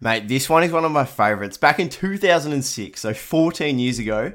Mate, 0.00 0.28
this 0.28 0.48
one 0.48 0.62
is 0.62 0.70
one 0.70 0.84
of 0.84 0.92
my 0.92 1.04
favourites. 1.04 1.56
Back 1.56 1.80
in 1.80 1.88
2006, 1.88 3.00
so 3.00 3.12
14 3.12 3.78
years 3.78 3.98
ago, 3.98 4.32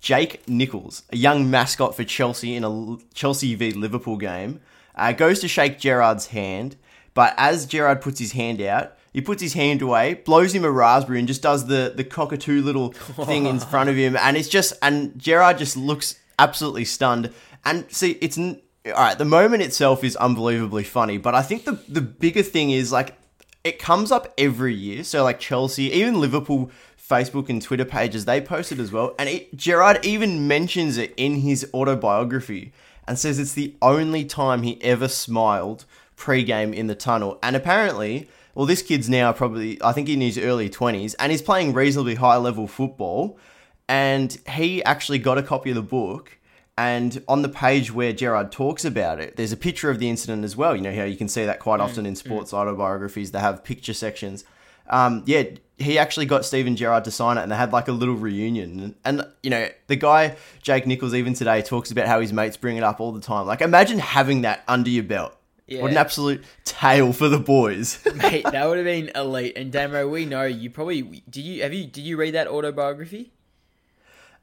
Jake 0.00 0.46
Nichols, 0.48 1.04
a 1.10 1.16
young 1.16 1.50
mascot 1.50 1.94
for 1.94 2.04
Chelsea 2.04 2.56
in 2.56 2.64
a 2.64 2.96
Chelsea 3.14 3.54
v 3.54 3.70
Liverpool 3.70 4.16
game, 4.16 4.60
uh, 4.96 5.12
goes 5.12 5.40
to 5.40 5.48
shake 5.48 5.78
Gerrard's 5.78 6.26
hand, 6.26 6.76
but 7.14 7.32
as 7.36 7.64
Gerrard 7.64 8.00
puts 8.00 8.18
his 8.18 8.32
hand 8.32 8.60
out, 8.60 8.98
he 9.14 9.20
puts 9.20 9.40
his 9.40 9.54
hand 9.54 9.80
away, 9.80 10.14
blows 10.14 10.54
him 10.54 10.64
a 10.64 10.70
raspberry, 10.70 11.20
and 11.20 11.28
just 11.28 11.40
does 11.40 11.66
the 11.66 11.92
the 11.96 12.04
cockatoo 12.04 12.60
little 12.60 12.92
thing 12.92 13.46
in 13.46 13.60
front 13.70 13.88
of 13.88 13.96
him, 13.96 14.16
and 14.16 14.36
it's 14.36 14.48
just 14.48 14.74
and 14.82 15.16
Gerrard 15.18 15.56
just 15.56 15.76
looks 15.76 16.18
absolutely 16.38 16.84
stunned. 16.84 17.32
And 17.64 17.90
see, 17.90 18.18
it's 18.20 18.36
all 18.36 18.56
right. 18.92 19.16
The 19.16 19.24
moment 19.24 19.62
itself 19.62 20.02
is 20.04 20.16
unbelievably 20.16 20.84
funny, 20.84 21.16
but 21.16 21.34
I 21.34 21.42
think 21.42 21.64
the 21.64 21.78
the 21.88 22.00
bigger 22.02 22.42
thing 22.42 22.72
is 22.72 22.90
like 22.90 23.14
it 23.62 23.78
comes 23.78 24.10
up 24.10 24.34
every 24.36 24.74
year. 24.74 25.04
So 25.04 25.22
like 25.22 25.40
Chelsea, 25.40 25.84
even 25.84 26.20
Liverpool. 26.20 26.70
Facebook 27.06 27.50
and 27.50 27.60
Twitter 27.60 27.84
pages, 27.84 28.24
they 28.24 28.40
post 28.40 28.72
it 28.72 28.78
as 28.78 28.90
well. 28.90 29.14
And 29.18 29.28
it, 29.28 29.54
Gerrard 29.54 30.02
even 30.06 30.48
mentions 30.48 30.96
it 30.96 31.12
in 31.18 31.34
his 31.40 31.68
autobiography 31.74 32.72
and 33.06 33.18
says 33.18 33.38
it's 33.38 33.52
the 33.52 33.74
only 33.82 34.24
time 34.24 34.62
he 34.62 34.82
ever 34.82 35.06
smiled 35.06 35.84
pre-game 36.16 36.72
in 36.72 36.86
the 36.86 36.94
tunnel. 36.94 37.38
And 37.42 37.56
apparently, 37.56 38.26
well, 38.54 38.66
this 38.66 38.82
kid's 38.82 39.08
now 39.08 39.32
probably, 39.32 39.82
I 39.82 39.92
think 39.92 40.08
in 40.08 40.20
his 40.20 40.38
early 40.38 40.70
20s, 40.70 41.14
and 41.18 41.32
he's 41.32 41.42
playing 41.42 41.72
reasonably 41.72 42.16
high 42.16 42.36
level 42.36 42.66
football. 42.66 43.38
And 43.88 44.36
he 44.50 44.82
actually 44.84 45.18
got 45.18 45.38
a 45.38 45.42
copy 45.42 45.70
of 45.70 45.76
the 45.76 45.82
book. 45.82 46.38
And 46.76 47.22
on 47.28 47.42
the 47.42 47.48
page 47.48 47.92
where 47.92 48.12
Gerrard 48.12 48.50
talks 48.50 48.84
about 48.84 49.20
it, 49.20 49.36
there's 49.36 49.52
a 49.52 49.56
picture 49.56 49.90
of 49.90 50.00
the 50.00 50.08
incident 50.08 50.44
as 50.44 50.56
well. 50.56 50.74
You 50.74 50.82
know 50.82 50.94
how 50.94 51.04
you 51.04 51.16
can 51.16 51.28
see 51.28 51.44
that 51.44 51.60
quite 51.60 51.80
often 51.80 52.04
in 52.04 52.16
sports 52.16 52.52
autobiographies. 52.52 53.30
They 53.30 53.38
have 53.38 53.62
picture 53.62 53.94
sections. 53.94 54.44
Um, 54.90 55.22
yeah, 55.24 55.44
he 55.78 55.98
actually 55.98 56.26
got 56.26 56.44
Steven 56.44 56.74
Gerrard 56.74 57.04
to 57.04 57.12
sign 57.12 57.38
it, 57.38 57.42
and 57.42 57.52
they 57.52 57.56
had 57.56 57.72
like 57.72 57.86
a 57.86 57.92
little 57.92 58.16
reunion. 58.16 58.80
And, 58.80 58.94
and, 59.20 59.28
you 59.42 59.50
know, 59.50 59.68
the 59.86 59.96
guy 59.96 60.36
Jake 60.62 60.86
Nichols 60.86 61.14
even 61.14 61.34
today 61.34 61.62
talks 61.62 61.92
about 61.92 62.08
how 62.08 62.20
his 62.20 62.32
mates 62.32 62.56
bring 62.56 62.76
it 62.76 62.82
up 62.82 63.00
all 63.00 63.12
the 63.12 63.20
time. 63.20 63.46
Like, 63.46 63.60
imagine 63.60 64.00
having 64.00 64.42
that 64.42 64.64
under 64.66 64.90
your 64.90 65.04
belt. 65.04 65.36
Yeah. 65.66 65.80
What 65.80 65.92
an 65.92 65.96
absolute 65.96 66.44
tale 66.64 67.12
for 67.14 67.28
the 67.28 67.38
boys, 67.38 67.98
mate! 68.16 68.44
That 68.44 68.68
would 68.68 68.76
have 68.76 68.84
been 68.84 69.10
elite. 69.14 69.54
And 69.56 69.72
Damo, 69.72 70.06
we 70.06 70.26
know 70.26 70.44
you 70.44 70.68
probably 70.68 71.22
did. 71.28 71.40
You 71.40 71.62
have 71.62 71.72
you 71.72 71.86
did 71.86 72.02
you 72.02 72.18
read 72.18 72.34
that 72.34 72.48
autobiography? 72.48 73.32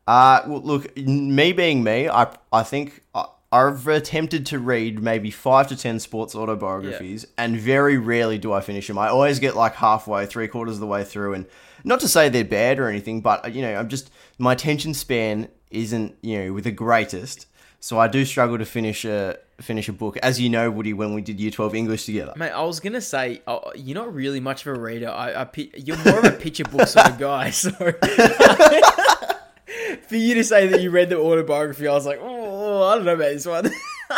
Uh, 0.07 0.41
well, 0.47 0.61
look, 0.61 0.97
me 0.97 1.53
being 1.53 1.83
me, 1.83 2.09
I 2.09 2.33
I 2.51 2.63
think 2.63 3.03
I, 3.13 3.25
I've 3.51 3.87
attempted 3.87 4.47
to 4.47 4.57
read 4.57 5.03
maybe 5.03 5.29
five 5.29 5.67
to 5.67 5.75
ten 5.75 5.99
sports 5.99 6.33
autobiographies, 6.33 7.23
yeah. 7.23 7.43
and 7.43 7.55
very 7.55 7.99
rarely 7.99 8.39
do 8.39 8.51
I 8.51 8.61
finish 8.61 8.87
them. 8.87 8.97
I 8.97 9.09
always 9.09 9.37
get 9.37 9.55
like 9.55 9.75
halfway, 9.75 10.25
three 10.25 10.47
quarters 10.47 10.75
of 10.75 10.79
the 10.79 10.87
way 10.87 11.03
through, 11.03 11.35
and 11.35 11.45
not 11.83 11.99
to 11.99 12.07
say 12.07 12.29
they're 12.29 12.43
bad 12.43 12.79
or 12.79 12.87
anything, 12.87 13.21
but 13.21 13.53
you 13.53 13.61
know, 13.61 13.75
I'm 13.75 13.89
just 13.89 14.09
my 14.39 14.53
attention 14.53 14.95
span 14.95 15.49
isn't 15.69 16.17
you 16.21 16.39
know 16.39 16.53
with 16.53 16.63
the 16.63 16.71
greatest. 16.71 17.45
So 17.79 17.99
I 17.99 18.07
do 18.07 18.25
struggle 18.25 18.57
to 18.57 18.65
finish 18.65 19.05
a 19.05 19.37
finish 19.61 19.89
a 19.89 19.93
book, 19.93 20.17
as 20.17 20.39
you 20.39 20.49
know, 20.49 20.69
Woody, 20.71 20.93
when 20.93 21.13
we 21.13 21.21
did 21.21 21.39
Year 21.39 21.51
Twelve 21.51 21.75
English 21.75 22.05
together. 22.05 22.33
Mate, 22.35 22.51
I 22.51 22.63
was 22.63 22.79
gonna 22.79 23.01
say 23.01 23.41
oh, 23.47 23.71
you're 23.75 23.95
not 23.95 24.13
really 24.13 24.39
much 24.39 24.65
of 24.65 24.75
a 24.75 24.79
reader. 24.79 25.09
I, 25.09 25.43
I 25.43 25.49
you're 25.75 25.97
more 25.97 26.19
of 26.19 26.25
a 26.25 26.31
picture 26.31 26.63
book 26.63 26.87
sort 26.87 27.09
of 27.09 27.19
guy. 27.19 27.51
So 27.61 27.71
for 30.07 30.15
you 30.15 30.35
to 30.35 30.43
say 30.43 30.67
that 30.67 30.81
you 30.81 30.91
read 30.91 31.09
the 31.09 31.17
autobiography, 31.17 31.87
I 31.87 31.93
was 31.93 32.05
like, 32.05 32.19
oh, 32.21 32.83
I 32.83 32.95
don't 32.95 33.05
know 33.05 33.13
about 33.13 33.31
this 33.31 33.45
one. 33.45 33.71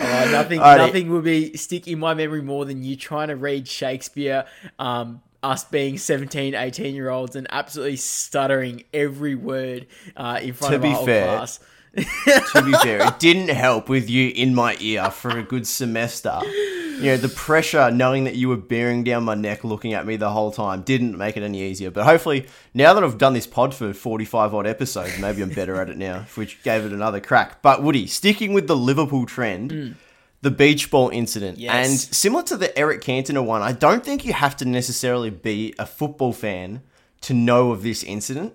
oh, 0.00 0.30
nothing, 0.32 0.60
right. 0.60 0.78
nothing 0.78 1.10
will 1.10 1.22
be 1.22 1.56
stick 1.56 1.86
in 1.86 1.98
my 1.98 2.14
memory 2.14 2.42
more 2.42 2.64
than 2.64 2.82
you 2.82 2.96
trying 2.96 3.28
to 3.28 3.36
read 3.36 3.68
Shakespeare. 3.68 4.44
Um, 4.78 5.22
us 5.42 5.64
being 5.64 5.96
17, 5.96 6.54
18 6.54 6.94
year 6.94 7.10
olds 7.10 7.34
and 7.36 7.46
absolutely 7.50 7.96
stuttering 7.96 8.84
every 8.92 9.34
word 9.34 9.86
uh, 10.16 10.38
in 10.42 10.52
front 10.52 10.72
to 10.72 10.76
of 10.76 10.84
our 10.84 11.04
fair, 11.04 11.24
class. 11.24 11.60
To 11.96 12.62
be 12.64 12.72
fair, 12.72 13.06
it 13.06 13.18
didn't 13.18 13.48
help 13.48 13.88
with 13.88 14.08
you 14.08 14.30
in 14.30 14.54
my 14.54 14.76
ear 14.80 15.10
for 15.10 15.36
a 15.36 15.42
good 15.42 15.66
semester. 15.66 16.40
You 16.44 17.06
know, 17.06 17.16
the 17.16 17.30
pressure 17.30 17.90
knowing 17.90 18.24
that 18.24 18.36
you 18.36 18.48
were 18.48 18.58
bearing 18.58 19.04
down 19.04 19.24
my 19.24 19.34
neck 19.34 19.64
looking 19.64 19.94
at 19.94 20.06
me 20.06 20.16
the 20.16 20.30
whole 20.30 20.52
time 20.52 20.82
didn't 20.82 21.16
make 21.16 21.36
it 21.36 21.42
any 21.42 21.62
easier. 21.62 21.90
But 21.90 22.04
hopefully, 22.04 22.46
now 22.74 22.92
that 22.92 23.02
I've 23.02 23.16
done 23.16 23.32
this 23.32 23.46
pod 23.46 23.74
for 23.74 23.94
45 23.94 24.54
odd 24.54 24.66
episodes, 24.66 25.18
maybe 25.18 25.40
I'm 25.42 25.48
better 25.48 25.80
at 25.80 25.88
it 25.88 25.96
now, 25.96 26.26
which 26.34 26.62
gave 26.62 26.84
it 26.84 26.92
another 26.92 27.20
crack. 27.20 27.62
But 27.62 27.82
Woody, 27.82 28.06
sticking 28.06 28.52
with 28.52 28.66
the 28.66 28.76
Liverpool 28.76 29.26
trend, 29.26 29.70
mm 29.70 29.94
the 30.42 30.50
beach 30.50 30.90
ball 30.90 31.10
incident. 31.10 31.58
Yes. 31.58 31.86
And 31.86 31.98
similar 32.14 32.42
to 32.44 32.56
the 32.56 32.76
Eric 32.78 33.02
Cantona 33.02 33.44
one, 33.44 33.62
I 33.62 33.72
don't 33.72 34.04
think 34.04 34.24
you 34.24 34.32
have 34.32 34.56
to 34.58 34.64
necessarily 34.64 35.30
be 35.30 35.74
a 35.78 35.86
football 35.86 36.32
fan 36.32 36.82
to 37.22 37.34
know 37.34 37.72
of 37.72 37.82
this 37.82 38.02
incident. 38.02 38.54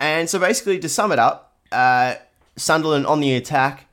And 0.00 0.30
so 0.30 0.38
basically, 0.38 0.78
to 0.78 0.88
sum 0.88 1.12
it 1.12 1.18
up, 1.18 1.56
uh, 1.70 2.14
Sunderland 2.58 3.06
on 3.06 3.20
the 3.20 3.34
attack. 3.34 3.86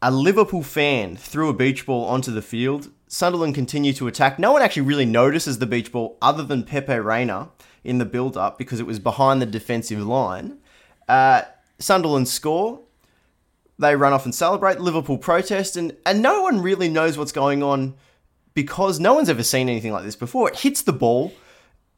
A 0.00 0.10
Liverpool 0.10 0.62
fan 0.62 1.16
threw 1.16 1.48
a 1.48 1.54
beach 1.54 1.86
ball 1.86 2.04
onto 2.06 2.32
the 2.32 2.42
field. 2.42 2.90
Sunderland 3.06 3.54
continued 3.54 3.96
to 3.96 4.08
attack. 4.08 4.38
No 4.38 4.52
one 4.52 4.62
actually 4.62 4.82
really 4.82 5.04
notices 5.04 5.58
the 5.58 5.66
beach 5.66 5.92
ball 5.92 6.16
other 6.20 6.42
than 6.42 6.64
Pepe 6.64 6.98
Reina 6.98 7.50
in 7.84 7.98
the 7.98 8.04
build 8.04 8.36
up 8.36 8.58
because 8.58 8.80
it 8.80 8.86
was 8.86 8.98
behind 8.98 9.40
the 9.40 9.46
defensive 9.46 10.04
line. 10.04 10.58
Uh, 11.08 11.42
Sunderland 11.78 12.28
score. 12.28 12.80
They 13.78 13.96
run 13.96 14.12
off 14.12 14.24
and 14.24 14.34
celebrate. 14.34 14.80
Liverpool 14.80 15.18
protest, 15.18 15.76
and, 15.76 15.96
and 16.06 16.22
no 16.22 16.42
one 16.42 16.60
really 16.60 16.88
knows 16.88 17.18
what's 17.18 17.32
going 17.32 17.62
on 17.62 17.94
because 18.54 19.00
no 19.00 19.14
one's 19.14 19.28
ever 19.28 19.42
seen 19.42 19.68
anything 19.68 19.92
like 19.92 20.04
this 20.04 20.16
before. 20.16 20.48
It 20.50 20.60
hits 20.60 20.82
the 20.82 20.92
ball, 20.92 21.32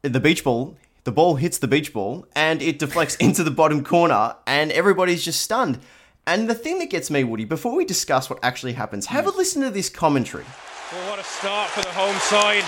the 0.01 0.19
beach 0.19 0.43
ball, 0.43 0.77
the 1.05 1.11
ball 1.11 1.35
hits 1.35 1.59
the 1.59 1.67
beach 1.67 1.93
ball, 1.93 2.27
and 2.35 2.61
it 2.61 2.79
deflects 2.79 3.15
into 3.27 3.43
the 3.43 3.51
bottom 3.51 3.83
corner, 3.83 4.35
and 4.45 4.71
everybody's 4.73 5.23
just 5.23 5.41
stunned. 5.41 5.79
And 6.27 6.49
the 6.49 6.55
thing 6.55 6.79
that 6.79 6.89
gets 6.89 7.09
me, 7.11 7.23
Woody, 7.23 7.45
before 7.45 7.75
we 7.75 7.85
discuss 7.85 8.29
what 8.29 8.39
actually 8.41 8.73
happens, 8.73 9.05
have 9.05 9.27
a 9.27 9.29
listen 9.29 9.61
to 9.61 9.69
this 9.69 9.89
commentary. 9.89 10.43
Well, 10.91 11.09
what 11.11 11.19
a 11.19 11.23
start 11.23 11.69
for 11.69 11.81
the 11.81 11.93
home 11.93 12.17
side. 12.17 12.65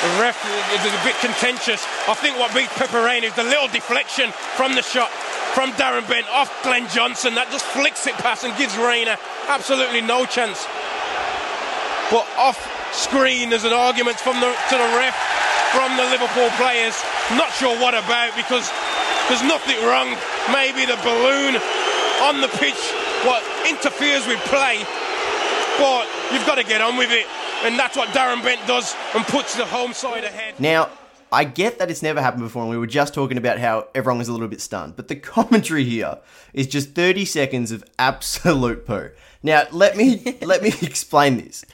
The 0.00 0.22
ref 0.22 0.38
is 0.72 0.94
a 0.94 1.04
bit 1.04 1.18
contentious. 1.20 1.84
I 2.08 2.14
think 2.14 2.38
what 2.38 2.54
beats 2.54 2.72
Pepe 2.78 2.96
Reina 2.96 3.26
is 3.26 3.34
the 3.34 3.42
little 3.42 3.68
deflection 3.68 4.30
from 4.56 4.74
the 4.74 4.82
shot 4.82 5.10
from 5.52 5.72
Darren 5.72 6.08
Bent 6.08 6.26
off 6.30 6.48
Glenn 6.62 6.88
Johnson 6.88 7.34
that 7.34 7.50
just 7.50 7.66
flicks 7.66 8.06
it 8.06 8.14
past 8.14 8.44
and 8.44 8.56
gives 8.56 8.78
Reina 8.78 9.18
absolutely 9.48 10.00
no 10.00 10.24
chance. 10.24 10.64
But 12.08 12.24
off 12.38 12.56
screen, 12.94 13.50
there's 13.50 13.64
an 13.64 13.74
argument 13.74 14.16
from 14.18 14.38
the 14.38 14.54
to 14.70 14.76
the 14.78 14.90
ref 14.96 15.39
from 15.72 15.96
the 15.96 16.06
Liverpool 16.10 16.50
players. 16.58 16.98
Not 17.38 17.52
sure 17.54 17.76
what 17.78 17.94
about 17.94 18.34
because 18.36 18.70
there's 19.28 19.42
nothing 19.42 19.78
wrong. 19.86 20.14
Maybe 20.52 20.86
the 20.86 20.98
balloon 21.02 21.56
on 22.22 22.40
the 22.40 22.48
pitch 22.58 22.78
what 23.24 23.42
interferes 23.68 24.26
with 24.26 24.40
play, 24.48 24.82
but 25.78 26.08
you've 26.32 26.46
got 26.46 26.56
to 26.56 26.64
get 26.64 26.80
on 26.80 26.96
with 26.96 27.10
it, 27.10 27.26
and 27.64 27.78
that's 27.78 27.96
what 27.96 28.08
Darren 28.10 28.42
Bent 28.42 28.66
does 28.66 28.94
and 29.14 29.24
puts 29.26 29.56
the 29.56 29.66
home 29.66 29.92
side 29.92 30.24
ahead. 30.24 30.58
Now, 30.58 30.88
I 31.32 31.44
get 31.44 31.78
that 31.78 31.90
it's 31.90 32.02
never 32.02 32.20
happened 32.20 32.42
before, 32.42 32.62
and 32.62 32.70
we 32.70 32.78
were 32.78 32.86
just 32.86 33.14
talking 33.14 33.36
about 33.36 33.58
how 33.58 33.88
everyone 33.94 34.18
was 34.18 34.28
a 34.28 34.32
little 34.32 34.48
bit 34.48 34.60
stunned. 34.60 34.96
But 34.96 35.08
the 35.08 35.16
commentary 35.36 35.84
here 35.84 36.18
is 36.52 36.66
just 36.66 36.94
30 36.94 37.24
seconds 37.24 37.72
of 37.72 37.84
absolute 37.98 38.86
poo. 38.86 39.10
Now, 39.42 39.64
let 39.70 39.96
me 39.96 40.38
let 40.42 40.62
me 40.62 40.72
explain 40.82 41.36
this. 41.36 41.64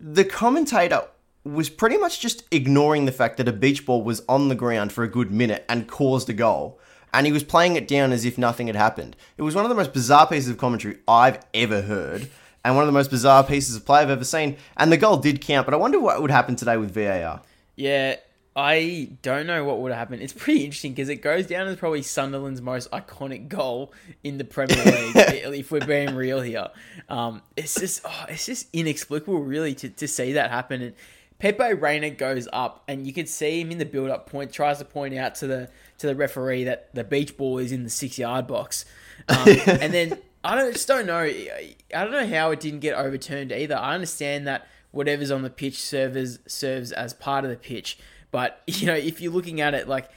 The 0.00 0.24
commentator 0.24 1.02
was 1.44 1.68
pretty 1.68 1.98
much 1.98 2.20
just 2.20 2.44
ignoring 2.50 3.04
the 3.04 3.12
fact 3.12 3.36
that 3.36 3.48
a 3.48 3.52
beach 3.52 3.84
ball 3.84 4.02
was 4.02 4.22
on 4.28 4.48
the 4.48 4.54
ground 4.54 4.92
for 4.92 5.04
a 5.04 5.08
good 5.08 5.30
minute 5.30 5.64
and 5.68 5.86
caused 5.86 6.28
a 6.30 6.32
goal. 6.32 6.80
And 7.12 7.26
he 7.26 7.32
was 7.32 7.44
playing 7.44 7.76
it 7.76 7.86
down 7.86 8.12
as 8.12 8.24
if 8.24 8.38
nothing 8.38 8.66
had 8.66 8.76
happened. 8.76 9.14
It 9.36 9.42
was 9.42 9.54
one 9.54 9.64
of 9.64 9.68
the 9.68 9.74
most 9.74 9.92
bizarre 9.92 10.26
pieces 10.26 10.50
of 10.50 10.58
commentary 10.58 10.98
I've 11.06 11.38
ever 11.52 11.82
heard, 11.82 12.28
and 12.64 12.74
one 12.74 12.82
of 12.82 12.88
the 12.88 12.92
most 12.92 13.10
bizarre 13.10 13.44
pieces 13.44 13.76
of 13.76 13.84
play 13.84 14.00
I've 14.00 14.10
ever 14.10 14.24
seen. 14.24 14.56
And 14.76 14.90
the 14.90 14.96
goal 14.96 15.18
did 15.18 15.40
count, 15.40 15.66
but 15.66 15.74
I 15.74 15.76
wonder 15.76 16.00
what 16.00 16.20
would 16.22 16.32
happen 16.32 16.56
today 16.56 16.76
with 16.76 16.92
VAR. 16.92 17.42
Yeah, 17.76 18.16
I 18.56 19.10
don't 19.22 19.46
know 19.46 19.64
what 19.64 19.80
would 19.80 19.90
have 19.90 19.98
happened. 19.98 20.22
It's 20.22 20.32
pretty 20.32 20.64
interesting 20.64 20.92
because 20.92 21.08
it 21.08 21.16
goes 21.16 21.46
down 21.46 21.66
as 21.66 21.76
probably 21.76 22.02
Sunderland's 22.02 22.62
most 22.62 22.90
iconic 22.92 23.48
goal 23.48 23.92
in 24.22 24.38
the 24.38 24.44
Premier 24.44 24.76
League. 24.84 25.16
if 25.16 25.72
we're 25.72 25.84
being 25.84 26.14
real 26.14 26.40
here, 26.40 26.68
um, 27.08 27.42
it's 27.56 27.74
just 27.74 28.02
oh, 28.04 28.24
it's 28.28 28.46
just 28.46 28.68
inexplicable, 28.72 29.40
really, 29.40 29.74
to, 29.74 29.88
to 29.88 30.06
see 30.06 30.32
that 30.32 30.50
happen. 30.50 30.82
And 30.82 30.94
Pepe 31.38 31.74
Reina 31.74 32.10
goes 32.10 32.48
up, 32.52 32.84
and 32.88 33.06
you 33.06 33.12
can 33.12 33.26
see 33.26 33.60
him 33.60 33.70
in 33.70 33.78
the 33.78 33.84
build-up 33.84 34.28
point, 34.30 34.52
tries 34.52 34.78
to 34.78 34.84
point 34.84 35.14
out 35.14 35.34
to 35.36 35.46
the 35.46 35.70
to 35.98 36.06
the 36.06 36.14
referee 36.16 36.64
that 36.64 36.94
the 36.94 37.04
beach 37.04 37.36
ball 37.36 37.58
is 37.58 37.72
in 37.72 37.84
the 37.84 37.90
six-yard 37.90 38.46
box, 38.46 38.84
um, 39.28 39.46
and 39.66 39.92
then 39.92 40.18
I 40.42 40.54
don't 40.54 40.72
just 40.72 40.88
don't 40.88 41.06
know. 41.06 41.20
I 41.20 41.74
don't 41.90 42.12
know 42.12 42.26
how 42.26 42.50
it 42.50 42.60
didn't 42.60 42.80
get 42.80 42.96
overturned 42.96 43.52
either. 43.52 43.76
I 43.76 43.94
understand 43.94 44.46
that 44.46 44.66
whatever's 44.90 45.30
on 45.30 45.42
the 45.42 45.50
pitch 45.50 45.80
serves 45.80 46.38
serves 46.46 46.92
as 46.92 47.14
part 47.14 47.44
of 47.44 47.50
the 47.50 47.56
pitch, 47.56 47.98
but 48.30 48.62
you 48.66 48.86
know 48.86 48.94
if 48.94 49.20
you're 49.20 49.32
looking 49.32 49.60
at 49.60 49.74
it 49.74 49.88
like 49.88 50.10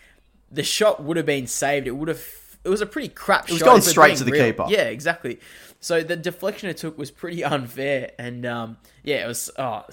the 0.52 0.64
shot 0.64 1.04
would 1.04 1.18
have 1.18 1.26
been 1.26 1.48
saved, 1.48 1.88
it 1.88 1.92
would 1.92 2.10
have. 2.10 2.24
It 2.64 2.70
was 2.70 2.82
a 2.82 2.86
pretty 2.86 3.08
crap 3.08 3.46
it 3.46 3.52
was 3.52 3.60
shot. 3.60 3.66
going 3.66 3.82
straight 3.82 4.18
to 4.18 4.26
the 4.26 4.32
real. 4.32 4.46
keeper. 4.46 4.66
Yeah, 4.68 4.84
exactly. 4.84 5.40
So 5.80 6.04
the 6.04 6.18
deflection 6.18 6.70
it 6.70 6.78
took 6.78 6.98
was 6.98 7.12
pretty 7.12 7.44
unfair, 7.44 8.12
and 8.20 8.46
um, 8.46 8.78
yeah, 9.04 9.24
it 9.24 9.28
was. 9.28 9.50
Oh, 9.58 9.86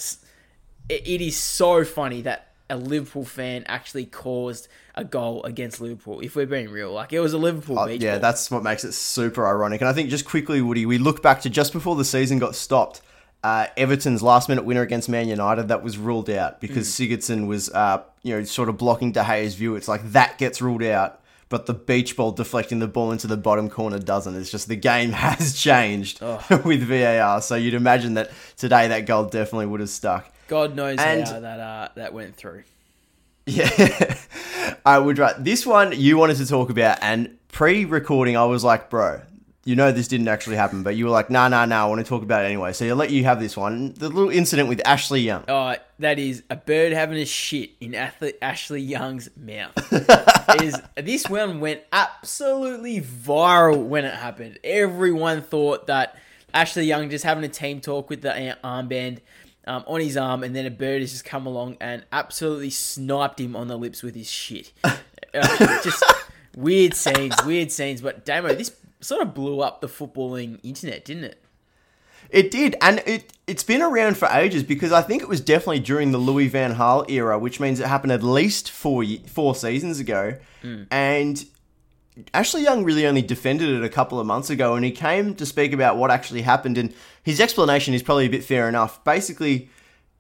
it, 0.89 1.07
it 1.07 1.21
is 1.21 1.37
so 1.37 1.85
funny 1.85 2.23
that 2.23 2.49
a 2.71 2.77
Liverpool 2.77 3.25
fan 3.25 3.65
actually 3.67 4.07
caused 4.07 4.69
a 4.95 5.05
goal 5.05 5.43
against 5.45 5.81
Liverpool. 5.81 6.21
If 6.21 6.37
we're 6.37 6.47
being 6.47 6.71
real, 6.71 6.93
like 6.93 7.13
it 7.13 7.21
was 7.21 7.33
a 7.33 7.39
Liverpool 7.39 7.85
beach 7.87 8.03
yeah, 8.03 8.13
ball. 8.13 8.21
that's 8.21 8.51
what 8.51 8.63
makes 8.63 8.85
it 8.85 8.93
super 8.93 9.47
ironic. 9.47 9.81
And 9.81 9.89
I 9.89 9.93
think 9.93 10.11
just 10.11 10.25
quickly, 10.25 10.61
Woody, 10.61 10.87
we 10.87 10.99
look 10.99 11.23
back 11.23 11.43
to 11.43 11.51
just 11.51 11.73
before 11.73 11.97
the 11.97 12.05
season 12.05 12.39
got 12.39 12.55
stopped. 12.55 13.03
Uh, 13.43 13.67
Everton's 13.77 14.23
last 14.23 14.49
minute 14.49 14.65
winner 14.65 14.81
against 14.81 15.09
Man 15.09 15.29
United 15.29 15.69
that 15.69 15.83
was 15.83 15.99
ruled 15.99 16.31
out 16.31 16.63
because 16.63 16.89
Sigurdsson 16.89 17.47
was, 17.47 17.69
uh, 17.71 18.03
you 18.23 18.35
know, 18.35 18.43
sort 18.45 18.71
of 18.71 18.79
blocking 18.79 19.13
De 19.13 19.23
Gea's 19.23 19.55
view. 19.55 19.77
It's 19.77 19.89
like 19.89 20.03
that 20.13 20.39
gets 20.39 20.63
ruled 20.63 20.83
out, 20.83 21.21
but 21.51 21.67
the 21.67 21.75
beach 21.75 22.17
ball 22.17 22.33
deflecting 22.33 22.79
the 22.79 22.89
ball 22.89 23.13
into 23.13 23.27
the 23.27 23.37
bottom 23.37 23.69
corner 23.69 23.99
doesn't. 23.99 24.35
It's 24.35 24.51
just 24.51 24.69
the 24.69 24.77
game 24.77 25.13
has 25.13 25.55
changed 25.55 26.23
with 26.65 26.85
VAR. 26.85 27.43
So 27.43 27.55
you'd 27.55 27.75
imagine 27.75 28.15
that 28.15 28.31
today 28.57 28.89
that 28.89 29.05
goal 29.05 29.25
definitely 29.25 29.67
would 29.67 29.81
have 29.81 29.91
stuck. 29.91 30.34
God 30.49 30.75
knows 30.75 30.99
And- 30.99 31.27
how 31.27 31.41
that 31.41 31.61
uh, 31.61 31.89
that 31.95 32.13
went 32.13 32.37
through. 32.37 32.65
Yeah. 33.47 34.17
I 34.87 34.99
would 34.99 35.19
right. 35.19 35.35
This 35.43 35.67
one 35.67 35.93
you 35.93 36.17
wanted 36.17 36.39
to 36.39 36.47
talk 36.47 36.71
about, 36.71 36.99
and 37.03 37.37
pre-recording, 37.49 38.37
I 38.37 38.45
was 38.45 38.65
like, 38.65 38.89
bro, 38.89 39.21
you 39.65 39.77
know 39.77 39.93
this 39.93 40.09
didn't 40.09 40.29
actually 40.29 40.57
happen, 40.57 40.83
but 40.83 40.97
you 40.97 41.05
were 41.07 41.11
like, 41.11 41.31
nah, 41.31 41.49
nah, 41.49 41.65
nah, 41.65 41.85
I 41.85 41.87
want 41.87 42.01
to 42.01 42.09
talk 42.09 42.23
about 42.23 42.45
it 42.45 42.49
anyway. 42.49 42.73
So 42.73 42.87
I'll 42.87 42.97
let 42.97 43.11
you 43.11 43.25
have 43.25 43.41
this 43.41 43.57
one. 43.57 43.95
The 43.95 44.09
little 44.09 44.31
incident 44.31 44.69
with 44.69 44.81
Ashley 44.87 45.21
Young. 45.21 45.45
Oh, 45.49 45.75
that 45.99 46.19
is 46.19 46.43
a 46.51 46.57
bird 46.57 46.93
having 46.93 47.19
a 47.19 47.25
shit 47.25 47.71
in 47.81 47.95
Ashley 47.95 48.81
Young's 48.81 49.31
mouth. 49.37 49.73
is 50.63 50.81
this 50.97 51.29
one 51.29 51.61
went 51.61 51.83
absolutely 51.93 53.01
viral 53.01 53.85
when 53.85 54.05
it 54.05 54.15
happened. 54.15 54.59
Everyone 54.65 55.41
thought 55.43 55.87
that 55.87 56.17
Ashley 56.53 56.85
Young 56.85 57.11
just 57.11 57.25
having 57.25 57.45
a 57.45 57.49
team 57.49 57.81
talk 57.81 58.11
with 58.11 58.23
the 58.23 58.57
armband 58.63 59.19
um, 59.67 59.85
on 59.87 60.01
his 60.01 60.17
arm, 60.17 60.43
and 60.43 60.55
then 60.55 60.67
a 60.67 60.71
bird 60.71 61.01
has 61.01 61.13
just 61.13 61.25
come 61.25 61.47
along 61.47 61.77
and 61.81 62.05
absolutely 62.13 62.71
sniped 62.71 63.41
him 63.41 63.57
on 63.57 63.69
the 63.69 63.77
lips 63.77 64.03
with 64.03 64.15
his 64.15 64.31
shit. 64.31 64.73
Uh, 65.37 65.83
just 65.83 66.05
weird 66.55 66.95
scenes, 66.95 67.35
weird 67.45 67.73
scenes. 67.73 68.01
But 68.01 68.25
Damo, 68.25 68.55
this 68.55 68.71
sort 69.01 69.21
of 69.21 69.35
blew 69.35 69.61
up 69.63 69.81
the 69.81 69.89
footballing 69.89 70.61
internet, 70.63 71.05
didn't 71.05 71.25
it? 71.25 71.43
It 72.31 72.53
did, 72.53 72.77
and 72.81 73.03
it 73.05 73.33
it's 73.49 73.65
been 73.65 73.83
around 73.83 74.17
for 74.17 74.29
ages 74.29 74.63
because 74.63 74.93
I 74.93 75.03
think 75.03 75.23
it 75.23 75.29
was 75.29 75.41
definitely 75.41 75.81
during 75.81 76.13
the 76.13 76.19
Louis 76.19 76.47
Van 76.47 76.75
Gaal 76.77 77.11
era, 77.11 77.37
which 77.37 77.59
means 77.59 77.81
it 77.81 77.87
happened 77.87 78.13
at 78.13 78.23
least 78.23 78.71
four 78.71 79.05
four 79.27 79.55
seasons 79.55 79.99
ago. 79.99 80.37
And 80.91 81.45
Ashley 82.33 82.63
Young 82.63 82.85
really 82.85 83.07
only 83.07 83.23
defended 83.23 83.69
it 83.71 83.83
a 83.83 83.89
couple 83.89 84.21
of 84.21 84.27
months 84.27 84.49
ago, 84.49 84.75
and 84.75 84.85
he 84.85 84.93
came 84.93 85.35
to 85.35 85.45
speak 85.45 85.73
about 85.73 85.97
what 85.97 86.11
actually 86.11 86.43
happened. 86.43 86.79
And 86.79 86.95
his 87.23 87.41
explanation 87.41 87.93
is 87.93 88.03
probably 88.03 88.27
a 88.27 88.31
bit 88.31 88.45
fair 88.45 88.69
enough. 88.69 89.03
Basically, 89.03 89.69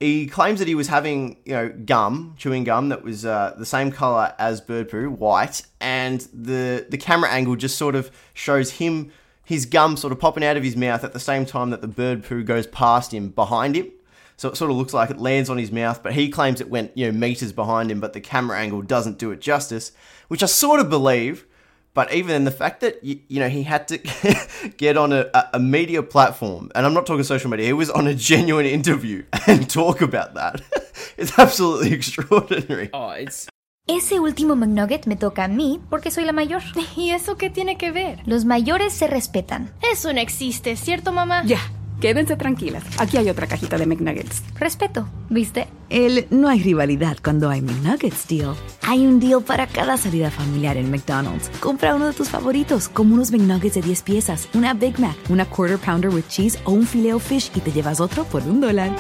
he 0.01 0.27
claims 0.27 0.59
that 0.59 0.67
he 0.67 0.75
was 0.75 0.89
having 0.89 1.37
you 1.45 1.53
know 1.53 1.69
gum, 1.69 2.35
chewing 2.37 2.65
gum 2.65 2.89
that 2.89 3.05
was 3.05 3.25
uh, 3.25 3.55
the 3.57 3.67
same 3.67 3.93
color 3.93 4.35
as 4.39 4.61
bird 4.61 4.89
poo, 4.91 5.09
white, 5.09 5.63
and 5.81 6.21
the 6.33 6.87
the 6.89 6.99
camera 6.99 7.31
angle 7.31 7.55
just 7.55 7.79
sort 7.79 7.95
of 7.95 8.11
shows 8.35 8.73
him 8.73 9.13
his 9.45 9.67
gum 9.67 9.97
sort 9.97 10.13
of 10.13 10.19
popping 10.19 10.45
out 10.45 10.57
of 10.57 10.65
his 10.65 10.77
mouth 10.77 11.05
at 11.05 11.13
the 11.13 11.21
same 11.21 11.47
time 11.47 11.71
that 11.71 11.81
the 11.81 11.89
bird 11.89 12.25
poo 12.25 12.43
goes 12.43 12.67
past 12.67 13.13
him 13.13 13.29
behind 13.29 13.77
him. 13.77 13.91
So 14.37 14.49
it 14.49 14.57
sort 14.57 14.71
of 14.71 14.77
looks 14.77 14.93
like 14.93 15.11
it 15.11 15.19
lands 15.19 15.49
on 15.49 15.59
his 15.59 15.71
mouth, 15.71 16.03
but 16.03 16.15
he 16.15 16.29
claims 16.29 16.61
it 16.61 16.69
went 16.69 16.97
you 16.97 17.07
know 17.07 17.17
meters 17.17 17.53
behind 17.53 17.91
him, 17.91 18.01
but 18.01 18.15
the 18.15 18.21
camera 18.21 18.59
angle 18.59 18.83
doesn't 18.83 19.19
do 19.19 19.31
it 19.31 19.41
justice, 19.41 19.93
which 20.27 20.43
I 20.43 20.47
sort 20.47 20.81
of 20.81 20.91
believe. 20.91 21.47
But 21.95 22.13
even 22.13 22.29
then, 22.29 22.45
the 22.45 22.51
fact 22.51 22.81
that 22.81 23.03
you, 23.05 23.21
you 23.29 23.39
know 23.39 23.49
he 23.49 23.63
had 23.63 23.87
to 23.89 23.99
get 24.77 24.97
on 24.97 25.13
a, 25.13 25.31
a 25.53 25.61
media 25.61 26.03
platform, 26.03 26.71
and 26.75 26.85
I'm 26.85 26.93
not 26.93 27.07
talking 27.07 27.23
social 27.23 27.49
media, 27.49 27.67
he 27.67 27.73
was 27.73 27.89
on 27.89 28.09
a 28.09 28.15
genuine 28.15 28.67
interview 28.67 29.25
and 29.47 29.71
talk 29.71 30.03
about 30.03 30.35
that. 30.35 30.61
it's 31.17 31.39
absolutely 31.39 31.93
extraordinary. 31.93 32.91
Oh, 32.93 33.11
it's 33.11 33.49
Ese 33.87 34.19
último 34.19 34.57
McNugget 34.57 35.07
me 35.07 35.15
toca 35.15 35.45
a 35.45 35.49
mí 35.49 35.79
porque 35.91 36.11
soy 36.11 36.25
la 36.25 36.33
mayor. 36.33 36.63
¿Y 36.97 37.11
eso 37.11 37.37
qué 37.37 37.51
tiene 37.51 37.77
que 37.77 37.93
ver? 37.93 38.23
Los 38.25 38.47
mayores 38.47 38.95
se 38.95 39.07
respetan. 39.07 39.75
Eso 39.93 40.11
no 40.13 40.21
existe, 40.21 40.75
¿cierto, 40.77 41.13
mamá? 41.13 41.45
Ya, 41.45 41.61
quédense 42.01 42.37
tranquilas. 42.37 42.85
Aquí 42.99 43.17
hay 43.17 43.29
otra 43.29 43.47
cajita 43.47 43.79
de 43.79 43.87
McNuggets. 43.87 44.43
Respeto, 44.59 45.09
¿viste? 45.31 45.69
El 45.91 46.27
no 46.31 46.49
hay 46.49 46.63
rivalidad 46.63 47.17
cuando 47.23 47.51
hay 47.51 47.63
McNuggets 47.63 48.29
deal. 48.29 48.55
Hay 48.83 49.07
un 49.07 49.21
deal 49.21 49.43
para 49.43 49.67
cada 49.67 49.97
salida 49.97 50.31
familiar 50.31 50.77
en 50.77 50.91
McDonald's. 50.91 51.49
Compra 51.61 51.95
uno 51.95 52.07
de 52.07 52.13
tus 52.13 52.29
favoritos, 52.29 52.89
como 52.89 53.15
unos 53.15 53.31
McNuggets 53.31 53.75
de 53.75 53.83
10 53.83 54.03
piezas, 54.03 54.49
una 54.55 54.75
Big 54.75 54.99
Mac, 54.99 55.17
una 55.29 55.45
Quarter 55.45 55.79
Pounder 55.79 56.11
with 56.11 56.25
Cheese 56.29 56.59
o 56.65 56.73
un 56.73 56.87
Filet 56.87 57.19
Fish 57.19 57.51
y 57.55 57.61
te 57.61 57.73
llevas 57.73 58.01
otro 58.01 58.25
por 58.25 58.43
un 58.43 58.61
dólar. 58.61 58.91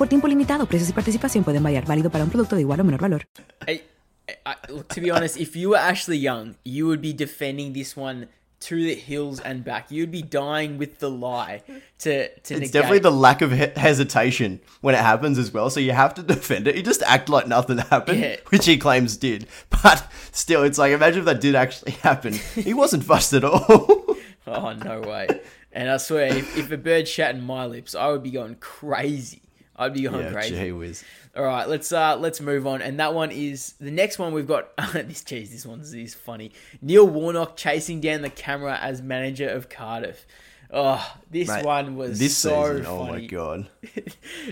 Por 0.00 0.08
tiempo 0.08 0.28
limitado, 0.28 0.64
precios 0.64 0.88
y 0.88 0.94
participación 0.94 1.44
pueden 1.44 1.62
variar. 1.62 1.84
Válido 1.84 2.08
para 2.08 2.24
un 2.24 2.30
producto 2.30 2.56
de 2.56 2.62
igual 2.62 2.80
o 2.80 2.84
menor 2.84 3.02
valor. 3.02 3.26
I, 3.68 3.82
I, 4.46 4.72
look, 4.72 4.88
to 4.94 5.00
be 5.02 5.10
honest, 5.10 5.36
if 5.36 5.54
you 5.54 5.72
were 5.72 5.78
Ashley 5.78 6.18
Young, 6.18 6.54
you 6.64 6.86
would 6.86 7.02
be 7.02 7.12
defending 7.12 7.74
this 7.74 7.94
one 7.96 8.28
to 8.60 8.82
the 8.84 8.94
hills 8.94 9.40
and 9.40 9.64
back. 9.64 9.90
You'd 9.90 10.10
be 10.10 10.22
dying 10.22 10.76
with 10.78 10.98
the 10.98 11.08
lie 11.10 11.62
to 12.00 12.28
to 12.28 12.32
It's 12.38 12.50
negate. 12.50 12.72
definitely 12.72 12.98
the 13.00 13.10
lack 13.10 13.40
of 13.42 13.52
he- 13.52 13.72
hesitation 13.76 14.60
when 14.82 14.94
it 14.94 15.00
happens 15.00 15.38
as 15.38 15.50
well. 15.52 15.70
So 15.70 15.80
you 15.80 15.92
have 15.92 16.14
to 16.14 16.22
defend 16.34 16.68
it. 16.68 16.76
You 16.76 16.82
just 16.82 17.02
act 17.02 17.28
like 17.28 17.46
nothing 17.46 17.78
happened, 17.78 18.20
Yeah. 18.20 18.36
which 18.48 18.66
he 18.66 18.76
claims 18.76 19.16
did. 19.16 19.46
But 19.82 20.06
still, 20.32 20.62
it's 20.62 20.78
like 20.78 20.92
imagine 20.92 21.20
if 21.20 21.24
that 21.26 21.40
did 21.40 21.54
actually 21.54 21.92
happen. 21.92 22.34
He 22.54 22.74
wasn't 22.74 23.04
fussed 23.04 23.32
at 23.32 23.44
all. 23.44 24.16
Oh 24.46 24.72
no 24.72 25.00
way! 25.02 25.28
And 25.72 25.88
I 25.90 25.96
swear, 25.98 26.26
if, 26.34 26.56
if 26.58 26.70
a 26.72 26.76
bird 26.76 27.06
shat 27.06 27.34
in 27.34 27.42
my 27.44 27.66
lips, 27.66 27.94
I 27.94 28.08
would 28.08 28.22
be 28.22 28.30
going 28.32 28.56
crazy. 28.56 29.42
I'd 29.80 29.94
be 29.94 30.02
going 30.02 30.26
yeah, 30.26 30.32
crazy. 30.32 30.54
gee 30.54 30.72
whiz. 30.72 31.02
All 31.34 31.42
right, 31.42 31.66
let's 31.66 31.90
uh 31.90 32.16
let's 32.18 32.40
move 32.40 32.66
on. 32.66 32.82
And 32.82 33.00
that 33.00 33.14
one 33.14 33.30
is 33.30 33.72
the 33.80 33.90
next 33.90 34.18
one 34.18 34.34
we've 34.34 34.46
got. 34.46 34.76
this 34.92 35.22
geez, 35.22 35.50
this 35.50 35.64
one's 35.64 35.94
is 35.94 36.14
funny. 36.14 36.52
Neil 36.82 37.06
Warnock 37.06 37.56
chasing 37.56 38.00
down 38.00 38.20
the 38.20 38.30
camera 38.30 38.78
as 38.80 39.00
manager 39.00 39.48
of 39.48 39.70
Cardiff. 39.70 40.26
Oh, 40.72 41.16
this 41.28 41.48
Mate, 41.48 41.64
one 41.64 41.96
was 41.96 42.18
this 42.18 42.36
so 42.36 42.76
season. 42.76 42.84
funny. 42.84 43.00
Oh 43.00 43.06
my 43.06 43.26
god. 43.26 43.66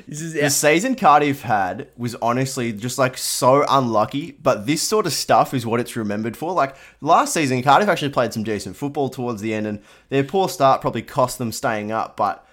This 0.07 0.21
is 0.21 0.33
The 0.35 0.51
season 0.51 0.97
Cardiff 0.97 1.43
had 1.43 1.89
was 1.97 2.15
honestly 2.17 2.73
just 2.73 2.99
like 2.99 3.17
so 3.17 3.65
unlucky, 3.69 4.33
but 4.33 4.67
this 4.67 4.83
sort 4.83 5.07
of 5.07 5.13
stuff 5.13 5.55
is 5.55 5.65
what 5.67 5.79
it's 5.81 5.95
remembered 5.95 6.37
for. 6.37 6.53
Like 6.53 6.75
last 7.01 7.35
season, 7.35 7.63
Cardiff 7.63 7.89
actually 7.89 8.11
played 8.11 8.33
some 8.33 8.43
decent 8.43 8.77
football 8.77 9.11
towards 9.11 9.43
the 9.43 9.55
end, 9.55 9.67
and 9.67 9.81
their 10.09 10.25
poor 10.25 10.49
start 10.49 10.81
probably 10.81 11.03
cost 11.03 11.39
them 11.39 11.53
staying 11.53 11.93
up. 11.93 12.17
But 12.17 12.45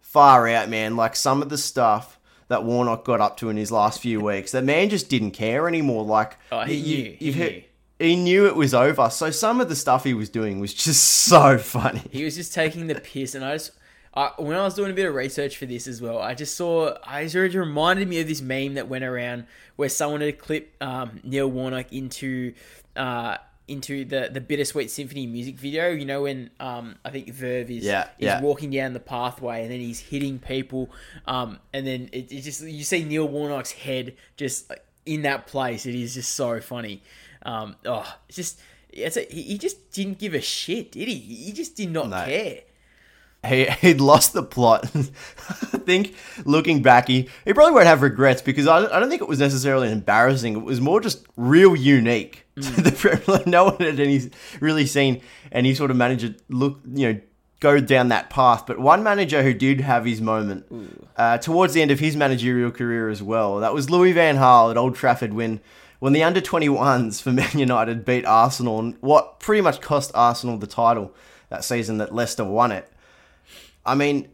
far 0.00 0.46
out, 0.48 0.68
man, 0.68 0.96
like 0.96 1.16
some 1.16 1.40
of 1.40 1.48
the 1.48 1.58
stuff 1.58 2.18
that 2.48 2.64
Warnock 2.64 3.04
got 3.04 3.20
up 3.20 3.36
to 3.38 3.48
in 3.48 3.56
his 3.56 3.70
last 3.72 4.00
few 4.00 4.20
weeks, 4.24 4.52
the 4.52 4.62
man 4.62 4.88
just 4.90 5.08
didn't 5.08 5.32
care 5.32 5.66
anymore. 5.68 6.04
Like 6.04 6.36
Oh, 6.52 6.62
he 6.62 6.74
you- 6.74 7.04
knew, 7.04 7.16
he 7.18 7.32
knew. 7.38 7.62
he 7.98 8.16
knew 8.16 8.46
it 8.46 8.56
was 8.56 8.74
over. 8.74 9.08
So 9.10 9.30
some 9.30 9.60
of 9.60 9.68
the 9.68 9.76
stuff 9.76 10.04
he 10.04 10.14
was 10.14 10.28
doing 10.28 10.60
was 10.60 10.72
just 10.74 11.04
so 11.24 11.58
funny. 11.58 12.02
He 12.10 12.24
was 12.24 12.34
just 12.36 12.52
taking 12.54 12.86
the 12.86 12.96
piss, 12.96 13.34
and 13.34 13.44
I 13.44 13.54
just. 13.54 13.72
I, 14.16 14.30
when 14.36 14.56
I 14.56 14.62
was 14.62 14.74
doing 14.74 14.92
a 14.92 14.94
bit 14.94 15.06
of 15.06 15.14
research 15.16 15.56
for 15.56 15.66
this 15.66 15.88
as 15.88 16.00
well, 16.00 16.20
I 16.20 16.34
just 16.34 16.54
saw. 16.54 16.94
I 17.04 17.24
just 17.26 17.34
reminded 17.56 18.06
me 18.06 18.20
of 18.20 18.28
this 18.28 18.40
meme 18.40 18.74
that 18.74 18.86
went 18.88 19.02
around 19.02 19.46
where 19.74 19.88
someone 19.88 20.20
had 20.20 20.38
clipped 20.38 20.80
um, 20.80 21.18
Neil 21.24 21.48
Warnock 21.50 21.92
into 21.92 22.54
uh, 22.94 23.38
into 23.66 24.04
the 24.04 24.28
the 24.32 24.40
bittersweet 24.40 24.90
symphony 24.90 25.26
music 25.26 25.56
video. 25.56 25.90
You 25.90 26.04
know 26.04 26.22
when 26.22 26.50
um 26.60 26.96
I 27.04 27.10
think 27.10 27.32
Verve 27.32 27.70
is 27.70 27.84
Yeah, 27.84 28.04
is 28.18 28.26
yeah. 28.26 28.40
walking 28.40 28.70
down 28.70 28.92
the 28.92 29.00
pathway 29.00 29.62
and 29.62 29.70
then 29.70 29.80
he's 29.80 30.00
hitting 30.00 30.38
people, 30.38 30.90
um 31.26 31.58
and 31.72 31.86
then 31.86 32.08
it, 32.12 32.30
it 32.30 32.40
just 32.42 32.62
you 32.62 32.84
see 32.84 33.04
Neil 33.04 33.26
Warnock's 33.26 33.72
head 33.72 34.14
just 34.36 34.68
like, 34.70 34.84
in 35.06 35.22
that 35.22 35.46
place. 35.46 35.86
It 35.86 35.94
is 35.94 36.14
just 36.14 36.32
so 36.34 36.60
funny. 36.60 37.02
Um, 37.46 37.76
oh, 37.84 38.16
it's 38.28 38.36
just 38.36 38.60
it's 38.90 39.16
a, 39.16 39.22
he 39.30 39.42
he 39.42 39.58
just 39.58 39.90
didn't 39.92 40.18
give 40.18 40.34
a 40.34 40.40
shit, 40.40 40.92
did 40.92 41.08
he? 41.08 41.14
He 41.16 41.52
just 41.52 41.76
did 41.76 41.90
not 41.90 42.10
care. 42.26 42.60
He, 43.46 43.64
he'd 43.80 44.00
lost 44.00 44.32
the 44.32 44.42
plot. 44.42 44.84
I 44.94 45.78
think 45.78 46.14
looking 46.44 46.82
back, 46.82 47.08
he, 47.08 47.28
he 47.44 47.52
probably 47.52 47.74
won't 47.74 47.86
have 47.86 48.02
regrets 48.02 48.42
because 48.42 48.66
I, 48.66 48.78
I 48.78 49.00
don't 49.00 49.08
think 49.08 49.22
it 49.22 49.28
was 49.28 49.38
necessarily 49.38 49.90
embarrassing. 49.90 50.56
It 50.56 50.62
was 50.62 50.80
more 50.80 51.00
just 51.00 51.26
real 51.36 51.76
unique 51.76 52.46
to 52.56 52.62
the 52.80 52.92
Premier 52.92 53.22
League. 53.26 53.46
No 53.46 53.64
one 53.64 53.76
had 53.78 54.00
any 54.00 54.30
really 54.60 54.86
seen 54.86 55.20
any 55.52 55.74
sort 55.74 55.90
of 55.90 55.96
manager 55.96 56.34
look, 56.48 56.80
you 56.92 57.12
know, 57.12 57.20
go 57.60 57.80
down 57.80 58.08
that 58.08 58.30
path. 58.30 58.66
But 58.66 58.78
one 58.78 59.02
manager 59.02 59.42
who 59.42 59.54
did 59.54 59.80
have 59.80 60.04
his 60.04 60.20
moment 60.20 61.00
uh, 61.16 61.38
towards 61.38 61.72
the 61.74 61.82
end 61.82 61.90
of 61.90 62.00
his 62.00 62.16
managerial 62.16 62.70
career 62.70 63.08
as 63.08 63.22
well, 63.22 63.60
that 63.60 63.72
was 63.72 63.90
Louis 63.90 64.12
Van 64.12 64.36
Gaal 64.36 64.70
at 64.70 64.76
Old 64.76 64.94
Trafford 64.94 65.32
when 65.32 65.60
when 66.00 66.12
the 66.12 66.22
under 66.22 66.40
21s 66.40 67.22
for 67.22 67.32
Man 67.32 67.58
United 67.58 68.04
beat 68.04 68.26
Arsenal 68.26 68.78
and 68.78 68.96
what 69.00 69.40
pretty 69.40 69.62
much 69.62 69.80
cost 69.80 70.10
Arsenal 70.14 70.58
the 70.58 70.66
title 70.66 71.14
that 71.48 71.64
season 71.64 71.96
that 71.98 72.14
Leicester 72.14 72.44
won 72.44 72.72
it. 72.72 72.90
I 73.86 73.94
mean, 73.94 74.28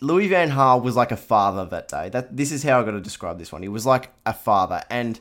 Louis 0.00 0.28
Van 0.28 0.50
Gaal 0.50 0.82
was 0.82 0.96
like 0.96 1.12
a 1.12 1.16
father 1.16 1.64
that 1.66 1.88
day. 1.88 2.08
That 2.08 2.36
this 2.36 2.52
is 2.52 2.62
how 2.62 2.80
I 2.80 2.84
got 2.84 2.92
to 2.92 3.00
describe 3.00 3.38
this 3.38 3.52
one. 3.52 3.62
He 3.62 3.68
was 3.68 3.84
like 3.86 4.10
a 4.24 4.32
father, 4.32 4.82
and 4.90 5.18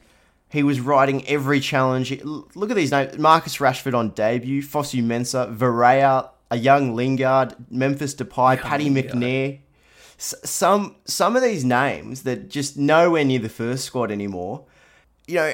he 0.50 0.63
was 0.63 0.80
riding 0.80 1.28
every 1.28 1.60
challenge. 1.60 2.22
Look 2.24 2.70
at 2.70 2.76
these 2.76 2.92
names: 2.92 3.18
Marcus 3.18 3.58
Rashford 3.58 3.96
on 3.96 4.10
debut, 4.12 4.62
Fosu 4.62 5.04
Mensah, 5.04 5.52
Varela, 5.52 6.32
a 6.52 6.58
young 6.58 6.96
Lingard, 6.96 7.56
Memphis 7.70 8.16
Depay, 8.16 8.60
Paddy 8.60 8.90
McNair. 8.90 9.60
S- 10.20 10.36
some 10.44 10.96
some 11.06 11.36
of 11.36 11.44
these 11.44 11.66
names 11.66 12.24
that 12.24 12.50
just 12.50 12.78
nowhere 12.78 13.26
near 13.26 13.40
the 13.40 13.50
first 13.50 13.86
squad 13.86 14.12
anymore. 14.12 14.66
You 15.28 15.36
know, 15.36 15.54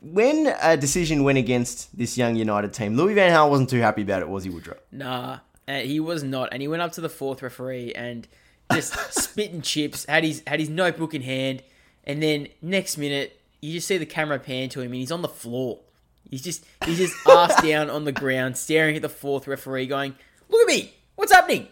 when 0.00 0.54
a 0.62 0.76
decision 0.76 1.24
went 1.24 1.38
against 1.38 1.96
this 1.96 2.16
young 2.16 2.36
United 2.36 2.72
team, 2.72 2.96
Louis 2.96 3.14
Van 3.14 3.32
Gaal 3.32 3.50
wasn't 3.50 3.70
too 3.70 3.80
happy 3.80 4.02
about 4.02 4.22
it, 4.22 4.28
was 4.28 4.44
he, 4.44 4.50
Woodrow? 4.50 4.76
Nah, 4.92 5.40
uh, 5.68 5.80
he 5.80 6.00
was 6.00 6.22
not, 6.22 6.50
and 6.52 6.62
he 6.62 6.68
went 6.68 6.82
up 6.82 6.92
to 6.92 7.00
the 7.00 7.08
fourth 7.08 7.42
referee 7.42 7.92
and 7.94 8.26
just 8.72 8.94
spitting 9.12 9.62
chips. 9.62 10.04
Had 10.06 10.24
his 10.24 10.42
had 10.46 10.60
his 10.60 10.68
notebook 10.68 11.14
in 11.14 11.22
hand, 11.22 11.62
and 12.04 12.22
then 12.22 12.48
next 12.62 12.96
minute 12.96 13.40
you 13.60 13.72
just 13.72 13.88
see 13.88 13.98
the 13.98 14.06
camera 14.06 14.38
pan 14.38 14.68
to 14.70 14.80
him, 14.80 14.86
and 14.92 14.96
he's 14.96 15.12
on 15.12 15.22
the 15.22 15.28
floor. 15.28 15.80
He's 16.30 16.42
just 16.42 16.64
he's 16.84 16.98
just 16.98 17.14
ass 17.28 17.60
down 17.62 17.90
on 17.90 18.04
the 18.04 18.12
ground, 18.12 18.56
staring 18.56 18.96
at 18.96 19.02
the 19.02 19.08
fourth 19.08 19.46
referee, 19.46 19.86
going, 19.86 20.14
"Look 20.48 20.68
at 20.68 20.74
me! 20.74 20.94
What's 21.16 21.32
happening?" 21.32 21.68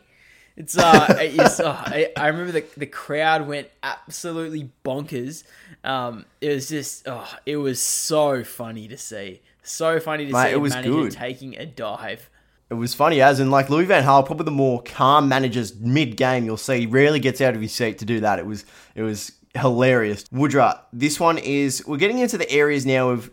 It's 0.56 0.78
uh, 0.78 1.06
it's, 1.18 1.58
oh, 1.58 1.70
I, 1.70 2.12
I 2.16 2.28
remember 2.28 2.52
the 2.52 2.64
the 2.76 2.86
crowd 2.86 3.48
went 3.48 3.68
absolutely 3.82 4.70
bonkers. 4.84 5.42
Um, 5.82 6.26
it 6.40 6.48
was 6.50 6.68
just 6.68 7.08
oh, 7.08 7.28
it 7.44 7.56
was 7.56 7.80
so 7.82 8.44
funny 8.44 8.86
to 8.88 8.96
see, 8.96 9.42
so 9.64 9.98
funny 9.98 10.26
to 10.26 10.32
Mate, 10.32 10.42
see 10.42 10.50
it 10.50 10.56
a 10.56 10.60
was 10.60 10.72
manager 10.74 10.90
good. 10.92 11.12
taking 11.12 11.56
a 11.58 11.66
dive. 11.66 12.30
It 12.74 12.78
was 12.78 12.94
funny 12.94 13.20
as 13.20 13.40
in 13.40 13.50
like 13.50 13.70
Louis 13.70 13.84
Van 13.84 14.02
Gaal, 14.02 14.26
probably 14.26 14.44
the 14.44 14.50
more 14.50 14.82
calm 14.82 15.28
managers 15.28 15.74
mid 15.76 16.16
game 16.16 16.44
you'll 16.44 16.56
see, 16.56 16.86
rarely 16.86 17.20
gets 17.20 17.40
out 17.40 17.54
of 17.54 17.60
his 17.60 17.72
seat 17.72 17.98
to 17.98 18.04
do 18.04 18.20
that. 18.20 18.38
It 18.38 18.46
was 18.46 18.64
it 18.94 19.02
was 19.02 19.32
hilarious. 19.54 20.24
Woodra, 20.24 20.80
this 20.92 21.20
one 21.20 21.38
is 21.38 21.86
we're 21.86 21.96
getting 21.96 22.18
into 22.18 22.36
the 22.36 22.50
areas 22.50 22.84
now 22.84 23.10
of 23.10 23.30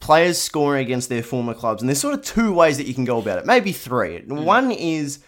players 0.00 0.40
scoring 0.40 0.84
against 0.84 1.08
their 1.08 1.22
former 1.22 1.54
clubs, 1.54 1.82
and 1.82 1.88
there's 1.88 2.00
sort 2.00 2.14
of 2.14 2.22
two 2.22 2.52
ways 2.52 2.76
that 2.76 2.86
you 2.86 2.94
can 2.94 3.04
go 3.04 3.18
about 3.18 3.38
it, 3.38 3.46
maybe 3.46 3.72
three. 3.72 4.22
One 4.26 4.70
is 4.70 5.18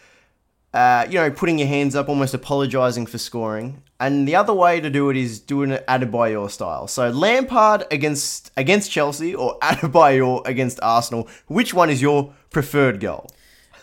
uh, 0.76 1.06
you 1.08 1.14
know, 1.14 1.30
putting 1.30 1.58
your 1.58 1.68
hands 1.68 1.96
up, 1.96 2.06
almost 2.06 2.34
apologising 2.34 3.06
for 3.06 3.16
scoring. 3.16 3.82
And 3.98 4.28
the 4.28 4.36
other 4.36 4.52
way 4.52 4.78
to 4.78 4.90
do 4.90 5.08
it 5.08 5.16
is 5.16 5.40
doing 5.40 5.70
it 5.70 5.86
Adebayor 5.86 6.50
style. 6.50 6.86
So 6.86 7.08
Lampard 7.08 7.86
against 7.90 8.50
against 8.58 8.90
Chelsea 8.90 9.34
or 9.34 9.58
Adebayor 9.62 10.46
against 10.46 10.78
Arsenal. 10.82 11.28
Which 11.46 11.72
one 11.72 11.88
is 11.88 12.02
your 12.02 12.34
preferred 12.50 13.00
goal? 13.00 13.30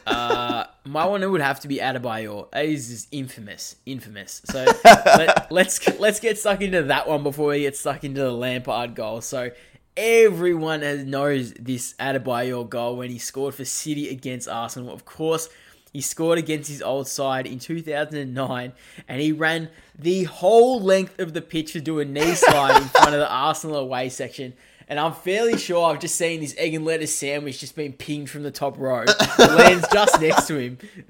Uh, 0.06 0.66
my 0.86 1.06
one 1.06 1.30
would 1.32 1.42
have 1.42 1.60
to 1.62 1.68
be 1.68 1.78
Adebayor. 1.78 2.48
Is 2.56 2.90
just 2.90 3.08
infamous, 3.12 3.76
infamous. 3.86 4.42
So 4.46 4.66
let, 4.86 5.52
let's 5.52 6.00
let's 6.00 6.20
get 6.20 6.38
stuck 6.38 6.62
into 6.62 6.84
that 6.84 7.08
one 7.08 7.24
before 7.24 7.50
we 7.50 7.62
get 7.62 7.78
stuck 7.78 8.04
into 8.04 8.22
the 8.22 8.32
Lampard 8.32 8.96
goal. 8.96 9.22
So 9.22 9.52
everyone 9.96 10.82
has 10.82 11.06
knows 11.06 11.54
this 11.54 11.94
Adebayor 12.00 12.70
goal 12.70 12.98
when 12.98 13.10
he 13.10 13.20
scored 13.20 13.56
for 13.56 13.66
City 13.66 14.10
against 14.10 14.48
Arsenal. 14.48 14.94
Of 14.94 15.06
course, 15.06 15.50
he 15.94 16.02
scored 16.02 16.40
against 16.40 16.70
his 16.70 16.82
old 16.82 17.08
side 17.08 17.46
in 17.46 17.60
2009, 17.60 18.74
and 19.08 19.22
he 19.22 19.32
ran 19.32 19.70
the 19.98 20.24
whole 20.24 20.82
length 20.82 21.20
of 21.20 21.34
the 21.34 21.42
pitch 21.42 21.74
to 21.74 21.82
do 21.82 22.00
a 22.00 22.06
knee 22.06 22.34
slide 22.34 22.82
in 22.82 22.88
front 22.90 23.14
of 23.14 23.20
the 23.20 23.32
Arsenal 23.32 23.78
away 23.78 24.10
section. 24.10 24.54
And 24.88 25.00
I'm 25.00 25.14
fairly 25.14 25.58
sure 25.58 25.90
I've 25.90 26.00
just 26.00 26.16
seen 26.16 26.42
this 26.42 26.56
egg 26.58 26.74
and 26.74 26.86
lettuce 26.86 27.16
sandwich 27.16 27.60
just 27.60 27.76
being 27.76 27.94
pinged 27.94 28.30
from 28.30 28.44
the 28.44 28.52
top 28.52 28.78
row. 28.78 29.06
Lands 29.40 29.88
just 29.92 30.20
next 30.20 30.48
to 30.48 30.58
him. 30.58 30.78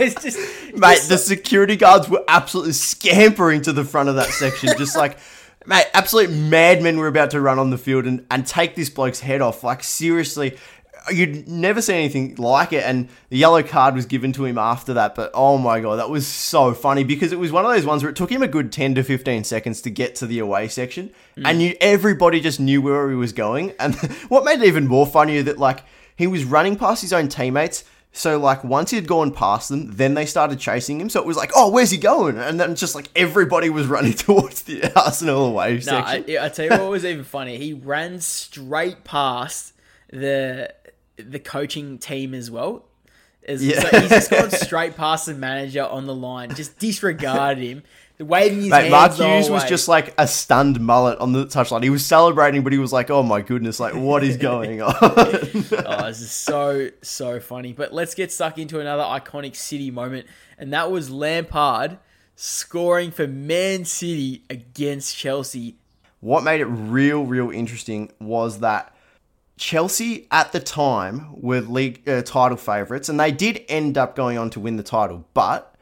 it's 0.00 0.22
just, 0.22 0.38
Mate, 0.74 0.96
just 0.96 1.08
the 1.08 1.18
security 1.18 1.76
guards 1.76 2.08
were 2.08 2.24
absolutely 2.28 2.72
scampering 2.72 3.62
to 3.62 3.72
the 3.72 3.84
front 3.84 4.08
of 4.08 4.16
that 4.16 4.28
section, 4.28 4.70
just 4.78 4.96
like, 4.96 5.18
mate, 5.66 5.86
absolute 5.92 6.30
madmen 6.30 6.96
were 6.98 7.08
about 7.08 7.30
to 7.30 7.40
run 7.40 7.58
on 7.58 7.70
the 7.70 7.78
field 7.78 8.06
and, 8.06 8.26
and 8.30 8.46
take 8.46 8.74
this 8.74 8.90
bloke's 8.90 9.20
head 9.20 9.40
off. 9.40 9.62
Like, 9.62 9.84
seriously, 9.84 10.56
you'd 11.10 11.48
never 11.48 11.80
seen 11.80 11.96
anything 11.96 12.34
like 12.36 12.72
it. 12.72 12.84
And 12.84 13.08
the 13.28 13.38
yellow 13.38 13.62
card 13.62 13.94
was 13.94 14.06
given 14.06 14.32
to 14.34 14.44
him 14.44 14.58
after 14.58 14.94
that. 14.94 15.14
But 15.14 15.30
oh 15.34 15.58
my 15.58 15.80
God, 15.80 15.96
that 15.96 16.10
was 16.10 16.26
so 16.26 16.74
funny 16.74 17.04
because 17.04 17.32
it 17.32 17.38
was 17.38 17.52
one 17.52 17.64
of 17.64 17.72
those 17.72 17.86
ones 17.86 18.02
where 18.02 18.10
it 18.10 18.16
took 18.16 18.30
him 18.30 18.42
a 18.42 18.48
good 18.48 18.72
10 18.72 18.94
to 18.96 19.02
15 19.02 19.44
seconds 19.44 19.80
to 19.82 19.90
get 19.90 20.14
to 20.16 20.26
the 20.26 20.38
away 20.38 20.68
section. 20.68 21.10
Mm. 21.36 21.42
And 21.44 21.62
you, 21.62 21.76
everybody 21.80 22.40
just 22.40 22.60
knew 22.60 22.82
where 22.82 23.08
he 23.08 23.16
was 23.16 23.32
going. 23.32 23.72
And 23.78 23.94
what 24.28 24.44
made 24.44 24.60
it 24.60 24.66
even 24.66 24.86
more 24.86 25.06
funnier 25.06 25.42
that, 25.44 25.58
like, 25.58 25.84
he 26.16 26.26
was 26.26 26.44
running 26.44 26.76
past 26.76 27.02
his 27.02 27.12
own 27.12 27.28
teammates. 27.28 27.84
So 28.12 28.38
like 28.38 28.64
once 28.64 28.90
he 28.90 28.96
had 28.96 29.06
gone 29.06 29.32
past 29.32 29.68
them, 29.68 29.92
then 29.92 30.14
they 30.14 30.26
started 30.26 30.58
chasing 30.58 31.00
him. 31.00 31.08
So 31.08 31.20
it 31.20 31.26
was 31.26 31.36
like, 31.36 31.52
oh, 31.54 31.70
where's 31.70 31.90
he 31.90 31.98
going? 31.98 32.38
And 32.38 32.58
then 32.58 32.74
just 32.74 32.94
like 32.94 33.08
everybody 33.14 33.70
was 33.70 33.86
running 33.94 34.14
towards 34.14 34.62
the 34.62 34.92
Arsenal 35.00 35.46
away 35.46 35.74
No, 35.74 35.80
section. 35.80 36.24
I, 36.36 36.46
I 36.46 36.48
tell 36.48 36.64
you 36.66 36.70
what 36.72 36.90
was 36.90 37.04
even 37.04 37.24
funny. 37.24 37.56
He 37.56 37.72
ran 37.72 38.20
straight 38.20 39.04
past 39.04 39.74
the 40.12 40.74
the 41.22 41.38
coaching 41.38 41.98
team 41.98 42.34
as 42.34 42.50
well. 42.50 42.84
As, 43.46 43.64
Yeah. 43.64 43.80
So 43.80 44.00
he's 44.00 44.10
just 44.10 44.30
gone 44.30 44.50
straight 44.50 44.96
past 44.96 45.26
the 45.26 45.34
manager 45.34 45.84
on 45.84 46.06
the 46.06 46.14
line, 46.14 46.54
just 46.54 46.78
disregarded 46.78 47.64
him, 47.64 47.82
waving 48.18 48.60
his 48.60 48.70
Mate, 48.70 48.90
hands 48.90 48.90
Mark 48.90 49.12
Hughes 49.14 49.48
was 49.50 49.64
just 49.64 49.88
like 49.88 50.14
a 50.18 50.28
stunned 50.28 50.78
mullet 50.78 51.18
on 51.18 51.32
the 51.32 51.46
touchline. 51.46 51.82
He 51.82 51.88
was 51.90 52.04
celebrating, 52.04 52.62
but 52.62 52.72
he 52.72 52.78
was 52.78 52.92
like, 52.92 53.10
"Oh 53.10 53.22
my 53.22 53.40
goodness, 53.40 53.80
like 53.80 53.94
what 53.94 54.22
is 54.22 54.36
going 54.36 54.82
on?" 54.82 54.92
oh, 55.00 56.06
this 56.06 56.20
is 56.20 56.30
so 56.30 56.90
so 57.02 57.40
funny. 57.40 57.72
But 57.72 57.94
let's 57.94 58.14
get 58.14 58.30
stuck 58.30 58.58
into 58.58 58.78
another 58.78 59.04
iconic 59.04 59.56
City 59.56 59.90
moment, 59.90 60.26
and 60.58 60.72
that 60.74 60.90
was 60.90 61.10
Lampard 61.10 61.98
scoring 62.36 63.10
for 63.10 63.26
Man 63.26 63.84
City 63.84 64.44
against 64.50 65.16
Chelsea. 65.16 65.76
what 66.20 66.42
made 66.44 66.60
it 66.60 66.66
real, 66.66 67.24
real 67.24 67.50
interesting 67.50 68.10
was 68.18 68.60
that 68.60 68.94
Chelsea 69.60 70.26
at 70.30 70.52
the 70.52 70.58
time 70.58 71.28
were 71.38 71.60
league 71.60 72.08
uh, 72.08 72.22
title 72.22 72.56
favourites, 72.56 73.10
and 73.10 73.20
they 73.20 73.30
did 73.30 73.62
end 73.68 73.98
up 73.98 74.16
going 74.16 74.38
on 74.38 74.48
to 74.50 74.58
win 74.58 74.78
the 74.78 74.82
title. 74.82 75.26
But 75.34 75.76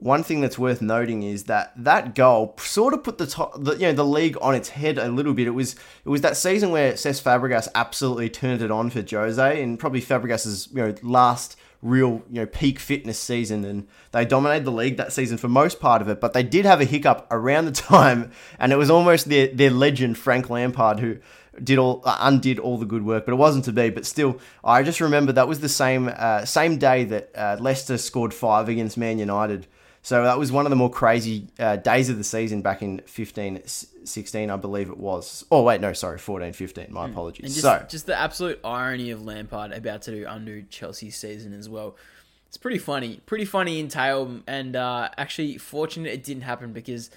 one 0.00 0.24
thing 0.24 0.40
that's 0.40 0.58
worth 0.58 0.82
noting 0.82 1.22
is 1.22 1.44
that 1.44 1.72
that 1.76 2.16
goal 2.16 2.56
sort 2.58 2.92
of 2.92 3.04
put 3.04 3.18
the, 3.18 3.26
to- 3.26 3.50
the 3.56 3.74
you 3.74 3.86
know 3.86 3.92
the 3.92 4.04
league 4.04 4.36
on 4.42 4.56
its 4.56 4.70
head 4.70 4.98
a 4.98 5.08
little 5.08 5.34
bit. 5.34 5.46
It 5.46 5.52
was 5.52 5.74
it 6.04 6.08
was 6.08 6.20
that 6.22 6.36
season 6.36 6.72
where 6.72 6.94
Cesc 6.94 7.22
Fabregas 7.22 7.68
absolutely 7.76 8.28
turned 8.28 8.60
it 8.60 8.72
on 8.72 8.90
for 8.90 9.04
Jose, 9.08 9.62
and 9.62 9.78
probably 9.78 10.02
Fabregas's 10.02 10.68
you 10.72 10.78
know 10.78 10.94
last 11.02 11.56
real 11.80 12.22
you 12.28 12.40
know 12.40 12.46
peak 12.46 12.80
fitness 12.80 13.20
season, 13.20 13.64
and 13.64 13.86
they 14.10 14.24
dominated 14.24 14.64
the 14.64 14.72
league 14.72 14.96
that 14.96 15.12
season 15.12 15.38
for 15.38 15.46
most 15.46 15.78
part 15.78 16.02
of 16.02 16.08
it. 16.08 16.20
But 16.20 16.32
they 16.32 16.42
did 16.42 16.64
have 16.64 16.80
a 16.80 16.84
hiccup 16.84 17.28
around 17.30 17.66
the 17.66 17.72
time, 17.94 18.32
and 18.58 18.72
it 18.72 18.76
was 18.76 18.90
almost 18.90 19.28
their 19.28 19.46
their 19.46 19.70
legend 19.70 20.18
Frank 20.18 20.50
Lampard 20.50 20.98
who 20.98 21.18
did 21.62 21.78
all 21.78 22.02
uh, 22.04 22.16
undid 22.20 22.58
all 22.58 22.78
the 22.78 22.86
good 22.86 23.04
work, 23.04 23.24
but 23.24 23.32
it 23.32 23.36
wasn't 23.36 23.64
to 23.66 23.72
be. 23.72 23.90
But 23.90 24.06
still, 24.06 24.38
I 24.64 24.82
just 24.82 25.00
remember 25.00 25.32
that 25.32 25.48
was 25.48 25.60
the 25.60 25.68
same 25.68 26.10
uh, 26.14 26.44
same 26.44 26.78
day 26.78 27.04
that 27.04 27.30
uh, 27.34 27.56
Leicester 27.60 27.98
scored 27.98 28.32
five 28.34 28.68
against 28.68 28.96
Man 28.96 29.18
United. 29.18 29.66
So 30.04 30.24
that 30.24 30.36
was 30.36 30.50
one 30.50 30.66
of 30.66 30.70
the 30.70 30.76
more 30.76 30.90
crazy 30.90 31.46
uh, 31.60 31.76
days 31.76 32.08
of 32.08 32.18
the 32.18 32.24
season 32.24 32.60
back 32.60 32.82
in 32.82 32.98
15 33.06 33.62
16, 33.64 34.50
I 34.50 34.56
believe 34.56 34.90
it 34.90 34.98
was. 34.98 35.44
Oh, 35.48 35.62
wait, 35.62 35.80
no, 35.80 35.92
sorry, 35.92 36.18
14 36.18 36.52
15. 36.52 36.88
My 36.90 37.06
apologies. 37.06 37.44
And 37.44 37.52
just, 37.52 37.62
so, 37.62 37.86
just 37.88 38.06
the 38.06 38.18
absolute 38.18 38.58
irony 38.64 39.12
of 39.12 39.24
Lampard 39.24 39.72
about 39.72 40.02
to 40.02 40.10
do 40.10 40.26
undo 40.28 40.64
Chelsea's 40.68 41.16
season 41.16 41.52
as 41.52 41.68
well. 41.68 41.96
It's 42.48 42.56
pretty 42.56 42.78
funny, 42.78 43.20
pretty 43.26 43.44
funny 43.44 43.78
in 43.78 43.88
tale, 43.88 44.40
and 44.48 44.74
uh, 44.74 45.08
actually 45.16 45.56
fortunate 45.56 46.12
it 46.12 46.24
didn't 46.24 46.42
happen 46.42 46.72
because 46.72 47.08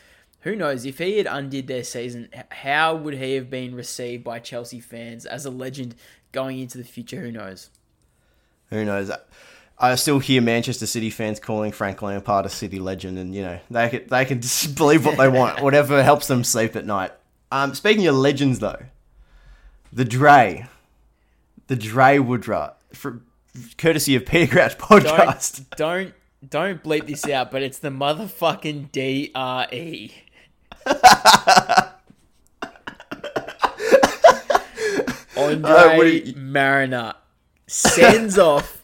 who 0.46 0.56
knows 0.56 0.86
if 0.86 1.00
he 1.00 1.18
had 1.18 1.26
undid 1.26 1.66
their 1.66 1.84
season, 1.84 2.30
how 2.52 2.96
would 2.96 3.16
he 3.16 3.34
have 3.34 3.50
been 3.50 3.74
received 3.74 4.24
by 4.24 4.38
Chelsea 4.38 4.80
fans 4.80 5.26
as 5.26 5.44
a 5.44 5.50
legend 5.50 5.96
going 6.32 6.60
into 6.60 6.78
the 6.78 6.84
future? 6.84 7.20
Who 7.20 7.32
knows? 7.32 7.72
Who 8.70 8.86
knows? 8.86 9.10
I 9.80 9.96
still 9.96 10.20
hear 10.20 10.44
Manchester 10.44 10.86
City 10.86 11.10
fans 11.10 11.40
calling 11.40 11.72
Frank 11.72 12.00
Lampard 12.04 12.46
a 12.46 12.50
city 12.50 12.78
legend, 12.78 13.18
and 13.18 13.34
you 13.34 13.42
know 13.42 13.60
they 13.72 13.90
can 13.90 14.08
they 14.08 14.24
can 14.24 14.40
just 14.40 14.76
believe 14.78 15.04
what 15.04 15.18
they 15.18 15.28
want, 15.28 15.62
whatever 15.64 16.04
helps 16.04 16.28
them 16.28 16.44
sleep 16.44 16.76
at 16.76 16.86
night. 16.86 17.12
Um, 17.52 17.74
speaking 17.74 18.06
of 18.06 18.14
legends, 18.14 18.60
though, 18.60 18.84
the 19.92 20.06
Dre, 20.06 20.68
the 21.66 21.76
Dre 21.76 22.20
Woodruff, 22.20 22.76
for, 22.94 23.22
courtesy 23.80 24.16
of 24.16 24.28
Peter 24.28 24.52
Crouch 24.52 24.78
podcast. 24.78 25.66
Don't, 25.76 25.78
don't 25.78 26.14
don't 26.50 26.84
bleep 26.84 27.08
this 27.08 27.28
out, 27.28 27.50
but 27.50 27.64
it's 27.64 27.80
the 27.80 27.90
motherfucking 27.90 28.92
D 28.92 29.32
R 29.34 29.68
E. 29.72 30.12
Andre 35.38 35.64
Uh, 35.68 36.02
you- 36.02 36.34
Marriner 36.36 37.14
sends 37.68 38.38
off 38.38 38.84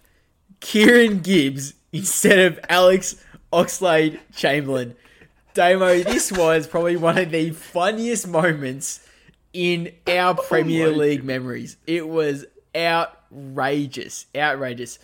Kieran 0.59 1.19
Gibbs 1.19 1.73
instead 1.93 2.39
of 2.39 2.59
Alex 2.69 3.15
Oxlade 3.53 4.19
Chamberlain. 4.35 4.95
Damo, 5.53 5.99
this 6.03 6.31
was 6.31 6.67
probably 6.67 6.95
one 6.97 7.17
of 7.17 7.31
the 7.31 7.51
funniest 7.51 8.27
moments 8.27 9.01
in 9.53 9.91
our 10.07 10.33
Premier 10.35 10.89
League 10.91 11.23
memories. 11.23 11.77
It 11.85 12.07
was 12.07 12.45
outrageous. 12.75 14.25
Outrageous. 14.35 14.97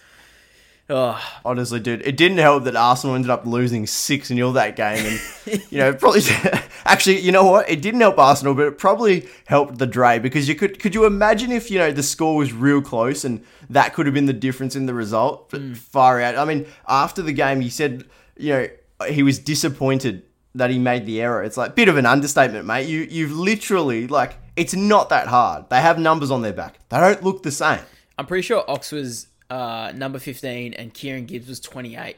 Oh, 0.89 1.21
Honestly, 1.43 1.81
dude, 1.81 2.01
it 2.07 2.15
didn't 2.15 2.37
help 2.37 2.63
that 2.63 2.77
Arsenal 2.77 3.15
ended 3.15 3.29
up 3.29 3.45
losing 3.45 3.85
6 3.85 4.27
0 4.27 4.51
that 4.53 4.77
game. 4.77 5.05
And, 5.45 5.61
you 5.69 5.79
know, 5.79 5.93
probably. 5.93 6.21
Actually, 6.85 7.19
you 7.19 7.33
know 7.33 7.43
what? 7.43 7.69
It 7.69 7.81
didn't 7.81 7.99
help 7.99 8.17
Arsenal, 8.17 8.53
but 8.53 8.67
it 8.67 8.77
probably 8.77 9.27
helped 9.47 9.79
the 9.79 9.85
Dre 9.87 10.17
because 10.17 10.47
you 10.47 10.55
could. 10.55 10.79
Could 10.79 10.95
you 10.95 11.05
imagine 11.05 11.51
if, 11.51 11.69
you 11.69 11.77
know, 11.77 11.91
the 11.91 12.03
score 12.03 12.37
was 12.37 12.53
real 12.53 12.81
close 12.81 13.25
and 13.25 13.43
that 13.69 13.93
could 13.93 14.05
have 14.05 14.15
been 14.15 14.27
the 14.27 14.33
difference 14.33 14.77
in 14.77 14.85
the 14.85 14.93
result? 14.93 15.49
But 15.49 15.59
hmm. 15.59 15.73
far 15.73 16.21
out. 16.21 16.37
I 16.37 16.45
mean, 16.45 16.65
after 16.87 17.21
the 17.21 17.33
game, 17.33 17.59
he 17.59 17.69
said, 17.69 18.05
you 18.37 18.53
know, 18.53 18.67
he 19.09 19.23
was 19.23 19.39
disappointed 19.39 20.23
that 20.55 20.69
he 20.69 20.79
made 20.79 21.05
the 21.05 21.21
error. 21.21 21.43
It's 21.43 21.57
like, 21.57 21.75
bit 21.75 21.89
of 21.89 21.97
an 21.97 22.05
understatement, 22.05 22.65
mate. 22.65 22.87
You, 22.87 23.01
you've 23.01 23.33
literally, 23.33 24.07
like, 24.07 24.37
it's 24.55 24.73
not 24.73 25.09
that 25.09 25.27
hard. 25.27 25.69
They 25.69 25.81
have 25.81 25.99
numbers 25.99 26.31
on 26.31 26.41
their 26.41 26.53
back, 26.53 26.79
they 26.89 26.99
don't 26.99 27.23
look 27.23 27.43
the 27.43 27.51
same. 27.51 27.79
I'm 28.17 28.25
pretty 28.25 28.41
sure 28.41 28.63
Ox 28.67 28.91
was 28.91 29.27
uh, 29.49 29.91
number 29.95 30.19
15 30.19 30.73
and 30.73 30.93
Kieran 30.93 31.25
Gibbs 31.25 31.47
was 31.47 31.59
28. 31.59 32.17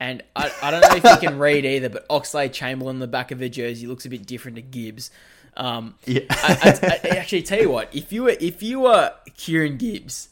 And 0.00 0.22
I, 0.34 0.50
I 0.62 0.70
don't 0.72 0.80
know 0.80 0.96
if 0.96 1.04
you 1.04 1.28
can 1.28 1.38
read 1.38 1.64
either, 1.64 1.88
but 1.88 2.08
Oxlade 2.08 2.52
Chamberlain, 2.52 2.96
on 2.96 3.00
the 3.00 3.06
back 3.06 3.30
of 3.30 3.38
her 3.38 3.48
jersey, 3.48 3.86
looks 3.86 4.04
a 4.04 4.08
bit 4.08 4.26
different 4.26 4.56
to 4.56 4.62
Gibbs. 4.62 5.10
Um, 5.56 5.94
Yeah. 6.06 6.22
I, 6.30 6.78
I, 6.82 7.08
I 7.08 7.16
actually 7.16 7.42
tell 7.42 7.60
you 7.60 7.70
what, 7.70 7.94
if 7.94 8.12
you 8.12 8.24
were 8.24 8.36
if 8.40 8.62
you 8.62 8.80
were 8.80 9.12
Kieran 9.36 9.76
Gibbs 9.76 10.28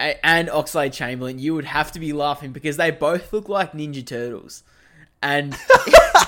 and 0.00 0.48
Oxlade 0.48 0.92
Chamberlain, 0.92 1.38
you 1.38 1.54
would 1.54 1.64
have 1.64 1.92
to 1.92 2.00
be 2.00 2.12
laughing 2.12 2.52
because 2.52 2.76
they 2.76 2.90
both 2.90 3.32
look 3.32 3.48
like 3.48 3.72
Ninja 3.72 4.04
Turtles, 4.04 4.62
and 5.22 5.56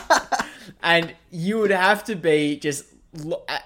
and 0.83 1.15
you 1.31 1.59
would 1.59 1.71
have 1.71 2.05
to 2.05 2.15
be 2.15 2.57
just 2.57 2.85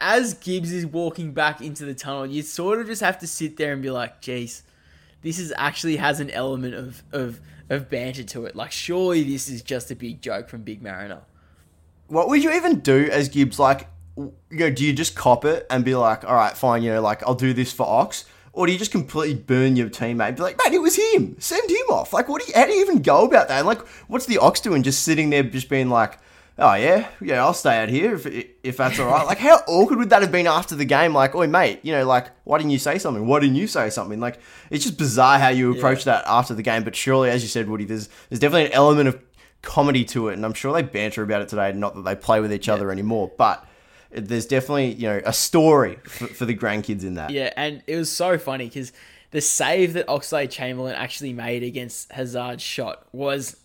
as 0.01 0.35
Gibbs 0.35 0.73
is 0.73 0.87
walking 0.87 1.33
back 1.33 1.61
into 1.61 1.85
the 1.85 1.95
tunnel, 1.95 2.27
you 2.27 2.43
sort 2.43 2.81
of 2.81 2.87
just 2.87 3.03
have 3.03 3.19
to 3.19 3.27
sit 3.27 3.57
there 3.57 3.73
and 3.73 3.83
be 3.83 3.91
like, 3.91 4.23
"Jeez, 4.23 4.63
this 5.23 5.39
is 5.39 5.53
actually 5.57 5.97
has 5.97 6.21
an 6.21 6.31
element 6.31 6.75
of 6.75 7.03
of 7.13 7.41
of 7.71 7.89
banter 7.89 8.23
to 8.23 8.45
it. 8.45 8.55
Like, 8.55 8.73
surely 8.73 9.23
this 9.23 9.49
is 9.49 9.63
just 9.63 9.91
a 9.91 9.97
big 9.97 10.21
joke 10.21 10.49
from 10.49 10.63
Big 10.63 10.83
Marriner." 10.83 11.23
What 12.09 12.29
would 12.29 12.43
you 12.45 12.53
even 12.53 12.81
do 12.81 13.09
as 13.11 13.29
Gibbs? 13.29 13.59
Like, 13.59 13.89
you 14.17 14.33
know, 14.51 14.71
do 14.71 14.85
you 14.85 14.93
just 14.93 15.15
cop 15.17 15.45
it 15.47 15.67
and 15.71 15.85
be 15.85 15.95
like, 15.95 16.25
all 16.25 16.35
right, 16.35 16.55
fine, 16.55 16.83
you 16.83 16.93
know, 16.93 17.01
like 17.01 17.23
I'll 17.23 17.35
do 17.35 17.55
this 17.55 17.73
for 17.73 17.87
Ox, 17.87 18.27
or 18.53 18.67
do 18.67 18.73
you 18.73 18.79
just 18.79 18.93
completely 18.93 19.35
burn 19.35 19.77
your 19.77 19.89
teammate? 19.89 20.37
Be 20.37 20.43
like, 20.43 20.59
man, 20.63 20.75
it 20.75 20.83
was 20.83 20.97
him. 20.97 21.37
Send 21.41 21.71
him 21.71 21.87
off. 21.89 22.13
Like, 22.13 22.29
what 22.29 22.43
do 22.43 22.49
you? 22.49 22.55
How 22.55 22.67
do 22.67 22.73
you 22.73 22.83
even 22.83 23.01
go 23.01 23.25
about 23.25 23.49
that? 23.49 23.59
And 23.59 23.67
like, 23.67 23.81
what's 24.09 24.27
the 24.27 24.39
Ox 24.39 24.61
doing? 24.61 24.83
Just 24.83 25.03
sitting 25.03 25.31
there, 25.31 25.43
just 25.43 25.69
being 25.69 25.89
like. 25.89 26.19
Oh 26.59 26.75
yeah, 26.75 27.09
yeah. 27.21 27.43
I'll 27.43 27.55
stay 27.55 27.83
out 27.83 27.89
here 27.89 28.15
if 28.15 28.27
if 28.27 28.77
that's 28.77 28.99
all 28.99 29.07
right. 29.07 29.27
Like, 29.27 29.39
how 29.39 29.57
awkward 29.67 29.99
would 29.99 30.11
that 30.11 30.21
have 30.23 30.31
been 30.31 30.47
after 30.47 30.75
the 30.75 30.85
game? 30.85 31.15
Like, 31.15 31.35
oi, 31.35 31.47
mate, 31.47 31.81
you 31.83 31.93
know, 31.93 32.05
like, 32.05 32.31
why 32.45 32.59
didn't 32.59 32.73
you 32.73 32.79
say 32.79 32.99
something? 32.99 33.27
Why 33.27 33.41
didn't 33.41 33.57
you 33.57 33.67
say 33.67 33.89
something? 33.89 34.21
Like, 34.21 34.39
it's 34.71 34.85
just 34.85 34.99
bizarre 34.99 35.39
how 35.39 35.49
you 35.49 35.73
approach 35.73 36.05
that 36.05 36.25
after 36.27 36.55
the 36.55 36.63
game. 36.63 36.85
But 36.85 36.95
surely, 36.95 37.31
as 37.31 37.43
you 37.43 37.49
said, 37.49 37.69
Woody, 37.69 37.85
there's 37.85 38.09
there's 38.29 38.39
definitely 38.39 38.67
an 38.67 38.73
element 38.73 39.09
of 39.09 39.19
comedy 39.63 40.05
to 40.07 40.29
it, 40.29 40.35
and 40.35 40.45
I'm 40.45 40.53
sure 40.53 40.73
they 40.75 40.83
banter 40.83 41.23
about 41.23 41.41
it 41.41 41.49
today. 41.49 41.73
Not 41.73 41.95
that 41.95 42.05
they 42.05 42.15
play 42.15 42.41
with 42.41 42.53
each 42.53 42.69
other 42.69 42.91
anymore, 42.91 43.33
but 43.39 43.67
there's 44.11 44.47
definitely 44.47 44.93
you 44.93 45.09
know 45.09 45.23
a 45.25 45.33
story 45.33 45.99
for, 46.05 46.27
for 46.27 46.45
the 46.45 46.55
grandkids 46.55 47.03
in 47.03 47.15
that. 47.15 47.31
Yeah, 47.31 47.51
and 47.57 47.83
it 47.87 47.97
was 47.97 48.11
so 48.11 48.37
funny 48.37 48.67
because 48.67 48.93
the 49.31 49.41
save 49.41 49.95
that 49.95 50.07
Oxlade 50.07 50.51
Chamberlain 50.51 50.95
actually 50.95 51.33
made 51.33 51.63
against 51.63 52.13
Hazard's 52.13 52.63
shot 52.63 53.07
was 53.13 53.57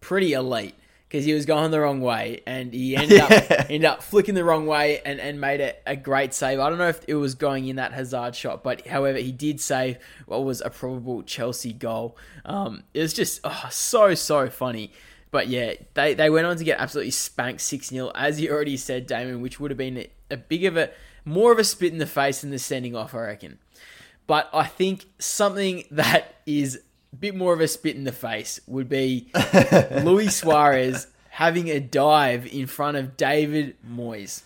pretty 0.00 0.32
elite 0.32 0.76
because 1.08 1.24
he 1.24 1.32
was 1.32 1.46
going 1.46 1.70
the 1.70 1.80
wrong 1.80 2.00
way 2.00 2.42
and 2.46 2.72
he 2.72 2.96
ended 2.96 3.20
up 3.20 3.30
ended 3.70 3.84
up 3.84 4.02
flicking 4.02 4.34
the 4.34 4.44
wrong 4.44 4.66
way 4.66 5.00
and, 5.04 5.20
and 5.20 5.40
made 5.40 5.60
a, 5.60 5.74
a 5.86 5.96
great 5.96 6.34
save. 6.34 6.58
I 6.58 6.68
don't 6.68 6.78
know 6.78 6.88
if 6.88 7.04
it 7.06 7.14
was 7.14 7.34
going 7.34 7.68
in 7.68 7.76
that 7.76 7.92
Hazard 7.92 8.34
shot, 8.34 8.62
but 8.62 8.86
however, 8.86 9.18
he 9.18 9.32
did 9.32 9.60
save 9.60 9.98
what 10.26 10.44
was 10.44 10.60
a 10.60 10.70
probable 10.70 11.22
Chelsea 11.22 11.72
goal. 11.72 12.16
Um, 12.44 12.82
it 12.92 13.00
was 13.00 13.12
just 13.12 13.40
oh, 13.44 13.68
so 13.70 14.14
so 14.14 14.48
funny. 14.48 14.92
But 15.30 15.48
yeah, 15.48 15.74
they, 15.94 16.14
they 16.14 16.30
went 16.30 16.46
on 16.46 16.56
to 16.56 16.64
get 16.64 16.78
absolutely 16.78 17.10
spanked 17.10 17.60
6 17.60 17.88
0, 17.88 18.10
as 18.14 18.40
you 18.40 18.50
already 18.50 18.76
said, 18.76 19.06
Damon, 19.06 19.42
which 19.42 19.60
would 19.60 19.70
have 19.70 19.76
been 19.76 19.98
a, 19.98 20.10
a 20.30 20.36
big 20.36 20.64
of 20.64 20.76
a, 20.76 20.90
more 21.24 21.52
of 21.52 21.58
a 21.58 21.64
spit 21.64 21.92
in 21.92 21.98
the 21.98 22.06
face 22.06 22.40
than 22.40 22.50
the 22.50 22.58
sending 22.58 22.94
off, 22.96 23.14
I 23.14 23.18
reckon. 23.18 23.58
But 24.26 24.48
I 24.52 24.64
think 24.64 25.06
something 25.18 25.84
that 25.90 26.36
is 26.46 26.80
bit 27.20 27.34
more 27.34 27.52
of 27.52 27.60
a 27.60 27.68
spit 27.68 27.96
in 27.96 28.04
the 28.04 28.12
face 28.12 28.60
would 28.66 28.88
be 28.88 29.30
Luis 30.02 30.36
Suarez 30.36 31.06
having 31.30 31.68
a 31.68 31.80
dive 31.80 32.46
in 32.46 32.66
front 32.66 32.96
of 32.96 33.16
David 33.16 33.76
Moyes. 33.86 34.42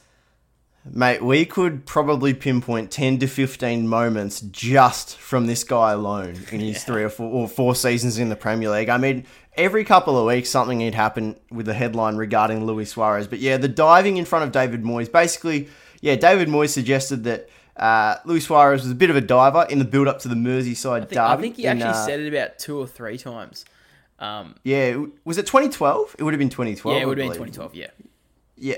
Mate, 0.85 1.23
we 1.23 1.45
could 1.45 1.85
probably 1.85 2.33
pinpoint 2.33 2.91
10 2.91 3.19
to 3.19 3.27
15 3.27 3.87
moments 3.87 4.41
just 4.41 5.17
from 5.19 5.47
this 5.47 5.63
guy 5.63 5.93
alone 5.93 6.37
in 6.51 6.61
his 6.61 6.83
three 6.83 7.03
or 7.03 7.11
four, 7.11 7.31
or 7.31 7.47
four 7.47 7.75
seasons 7.75 8.19
in 8.19 8.31
the 8.31 8.37
Premier 8.37 8.71
League. 8.71 8.89
I 8.89 8.97
mean, 8.97 9.27
every 9.57 9.85
couple 9.85 10.19
of 10.19 10.27
weeks 10.27 10.49
something 10.49 10.81
had 10.81 10.95
happened 10.95 11.39
with 11.51 11.69
a 11.69 11.75
headline 11.75 12.17
regarding 12.17 12.65
Luis 12.65 12.91
Suarez. 12.91 13.27
But 13.27 13.41
yeah, 13.41 13.59
the 13.59 13.69
diving 13.69 14.17
in 14.17 14.25
front 14.25 14.47
of 14.47 14.53
David 14.53 14.83
Moyes, 14.83 15.13
basically, 15.13 15.69
yeah, 16.01 16.17
David 16.17 16.49
Moyes 16.49 16.71
suggested 16.71 17.25
that 17.25 17.51
uh, 17.81 18.17
Luis 18.27 18.47
Suarez 18.47 18.83
was 18.83 18.93
a 18.93 18.95
bit 18.95 19.09
of 19.09 19.17
a 19.17 19.23
diver 19.23 19.67
in 19.71 19.79
the 19.79 19.85
build 19.87 20.07
up 20.07 20.19
to 20.21 20.29
the 20.29 20.35
Merseyside 20.35 20.91
I 20.91 20.99
think, 21.01 21.11
derby. 21.11 21.21
I 21.21 21.37
think 21.39 21.57
he 21.57 21.65
in, 21.65 21.71
actually 21.71 21.91
uh, 21.91 22.07
said 22.07 22.21
it 22.21 22.29
about 22.29 22.59
two 22.59 22.79
or 22.79 22.87
three 22.87 23.17
times. 23.17 23.65
Um, 24.19 24.55
Yeah, 24.65 25.07
was 25.25 25.39
it 25.39 25.47
2012? 25.47 26.17
It 26.19 26.23
would 26.23 26.35
have 26.35 26.39
been 26.39 26.51
2012. 26.51 26.95
yeah, 26.95 27.03
it 27.03 27.07
would 27.07 27.17
have 27.17 27.25
been 27.25 27.33
2012, 27.33 27.75
yeah. 27.75 27.87
Yeah. 28.57 28.77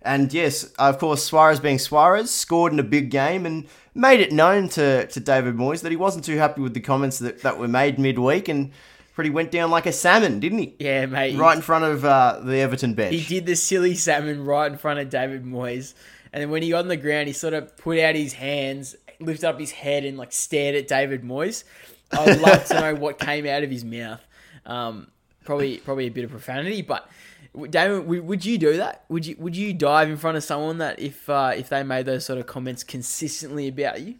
And 0.00 0.32
yes, 0.32 0.62
of 0.78 0.98
course, 0.98 1.24
Suarez 1.24 1.58
being 1.58 1.80
Suarez, 1.80 2.30
scored 2.30 2.72
in 2.72 2.78
a 2.78 2.84
big 2.84 3.10
game 3.10 3.44
and 3.44 3.66
made 3.92 4.20
it 4.20 4.30
known 4.30 4.68
to, 4.70 5.08
to 5.08 5.18
David 5.18 5.56
Moyes 5.56 5.82
that 5.82 5.90
he 5.90 5.96
wasn't 5.96 6.24
too 6.24 6.36
happy 6.36 6.60
with 6.60 6.74
the 6.74 6.80
comments 6.80 7.18
that, 7.18 7.42
that 7.42 7.58
were 7.58 7.66
made 7.66 7.98
midweek 7.98 8.48
and 8.48 8.70
pretty 9.14 9.30
went 9.30 9.50
down 9.50 9.72
like 9.72 9.86
a 9.86 9.92
salmon, 9.92 10.38
didn't 10.38 10.58
he? 10.58 10.76
Yeah, 10.78 11.06
mate. 11.06 11.36
Right 11.36 11.56
in 11.56 11.62
front 11.62 11.84
of 11.84 12.04
uh, 12.04 12.38
the 12.44 12.58
Everton 12.58 12.94
bench. 12.94 13.16
He 13.16 13.22
did 13.22 13.46
the 13.46 13.56
silly 13.56 13.96
salmon 13.96 14.44
right 14.44 14.70
in 14.70 14.78
front 14.78 15.00
of 15.00 15.10
David 15.10 15.44
Moyes. 15.44 15.94
And 16.32 16.42
then 16.42 16.50
when 16.50 16.62
he 16.62 16.70
got 16.70 16.80
on 16.80 16.88
the 16.88 16.96
ground, 16.96 17.28
he 17.28 17.32
sort 17.32 17.54
of 17.54 17.76
put 17.76 17.98
out 17.98 18.14
his 18.14 18.34
hands, 18.34 18.96
lifted 19.20 19.46
up 19.46 19.58
his 19.58 19.72
head, 19.72 20.04
and 20.04 20.16
like 20.18 20.32
stared 20.32 20.74
at 20.74 20.88
David 20.88 21.22
Moyes. 21.22 21.64
I'd 22.12 22.40
love 22.40 22.64
to 22.66 22.80
know 22.80 22.94
what 22.94 23.18
came 23.18 23.46
out 23.46 23.62
of 23.62 23.70
his 23.70 23.84
mouth. 23.84 24.20
Um, 24.64 25.08
probably, 25.44 25.78
probably 25.78 26.06
a 26.06 26.10
bit 26.10 26.24
of 26.24 26.30
profanity, 26.30 26.82
but 26.82 27.08
David, 27.70 28.06
would 28.06 28.44
you 28.44 28.58
do 28.58 28.76
that? 28.76 29.04
Would 29.08 29.24
you 29.24 29.36
would 29.38 29.56
you 29.56 29.72
dive 29.72 30.10
in 30.10 30.18
front 30.18 30.36
of 30.36 30.44
someone 30.44 30.78
that 30.78 30.98
if 30.98 31.28
uh, 31.30 31.52
if 31.56 31.70
they 31.70 31.82
made 31.82 32.04
those 32.04 32.24
sort 32.24 32.38
of 32.38 32.46
comments 32.46 32.84
consistently 32.84 33.68
about 33.68 34.02
you? 34.02 34.16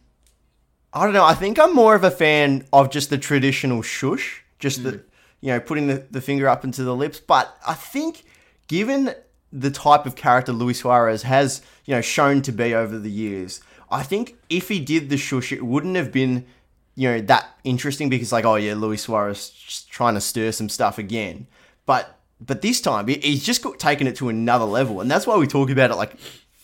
I 0.92 1.04
don't 1.04 1.12
know. 1.12 1.24
I 1.24 1.34
think 1.34 1.58
I'm 1.58 1.74
more 1.74 1.94
of 1.94 2.04
a 2.04 2.10
fan 2.10 2.66
of 2.72 2.90
just 2.90 3.10
the 3.10 3.18
traditional 3.18 3.82
shush, 3.82 4.42
just 4.58 4.82
the, 4.82 5.02
you 5.42 5.52
know, 5.52 5.60
putting 5.60 5.88
the, 5.88 6.06
the 6.10 6.22
finger 6.22 6.48
up 6.48 6.64
into 6.64 6.84
the 6.84 6.96
lips. 6.96 7.20
But 7.20 7.54
I 7.66 7.74
think 7.74 8.24
given 8.68 9.14
the 9.52 9.70
type 9.70 10.06
of 10.06 10.16
character 10.16 10.52
Luis 10.52 10.80
Suarez 10.80 11.22
has, 11.22 11.62
you 11.84 11.94
know, 11.94 12.00
shown 12.00 12.42
to 12.42 12.52
be 12.52 12.74
over 12.74 12.98
the 12.98 13.10
years, 13.10 13.60
I 13.90 14.02
think 14.02 14.36
if 14.48 14.68
he 14.68 14.80
did 14.80 15.08
the 15.08 15.16
shush, 15.16 15.52
it 15.52 15.64
wouldn't 15.64 15.96
have 15.96 16.12
been, 16.12 16.46
you 16.94 17.08
know, 17.08 17.20
that 17.22 17.48
interesting 17.64 18.08
because 18.08 18.32
like, 18.32 18.44
oh 18.44 18.56
yeah, 18.56 18.74
Luis 18.74 19.02
Suarez 19.02 19.86
trying 19.90 20.14
to 20.14 20.20
stir 20.20 20.52
some 20.52 20.68
stuff 20.68 20.98
again. 20.98 21.46
But 21.86 22.18
but 22.40 22.60
this 22.60 22.80
time 22.80 23.06
he's 23.08 23.44
just 23.44 23.62
got 23.62 23.78
taken 23.78 24.06
it 24.06 24.16
to 24.16 24.28
another 24.28 24.64
level, 24.64 25.00
and 25.00 25.10
that's 25.10 25.26
why 25.26 25.36
we 25.36 25.46
talk 25.46 25.70
about 25.70 25.90
it 25.90 25.96
like 25.96 26.16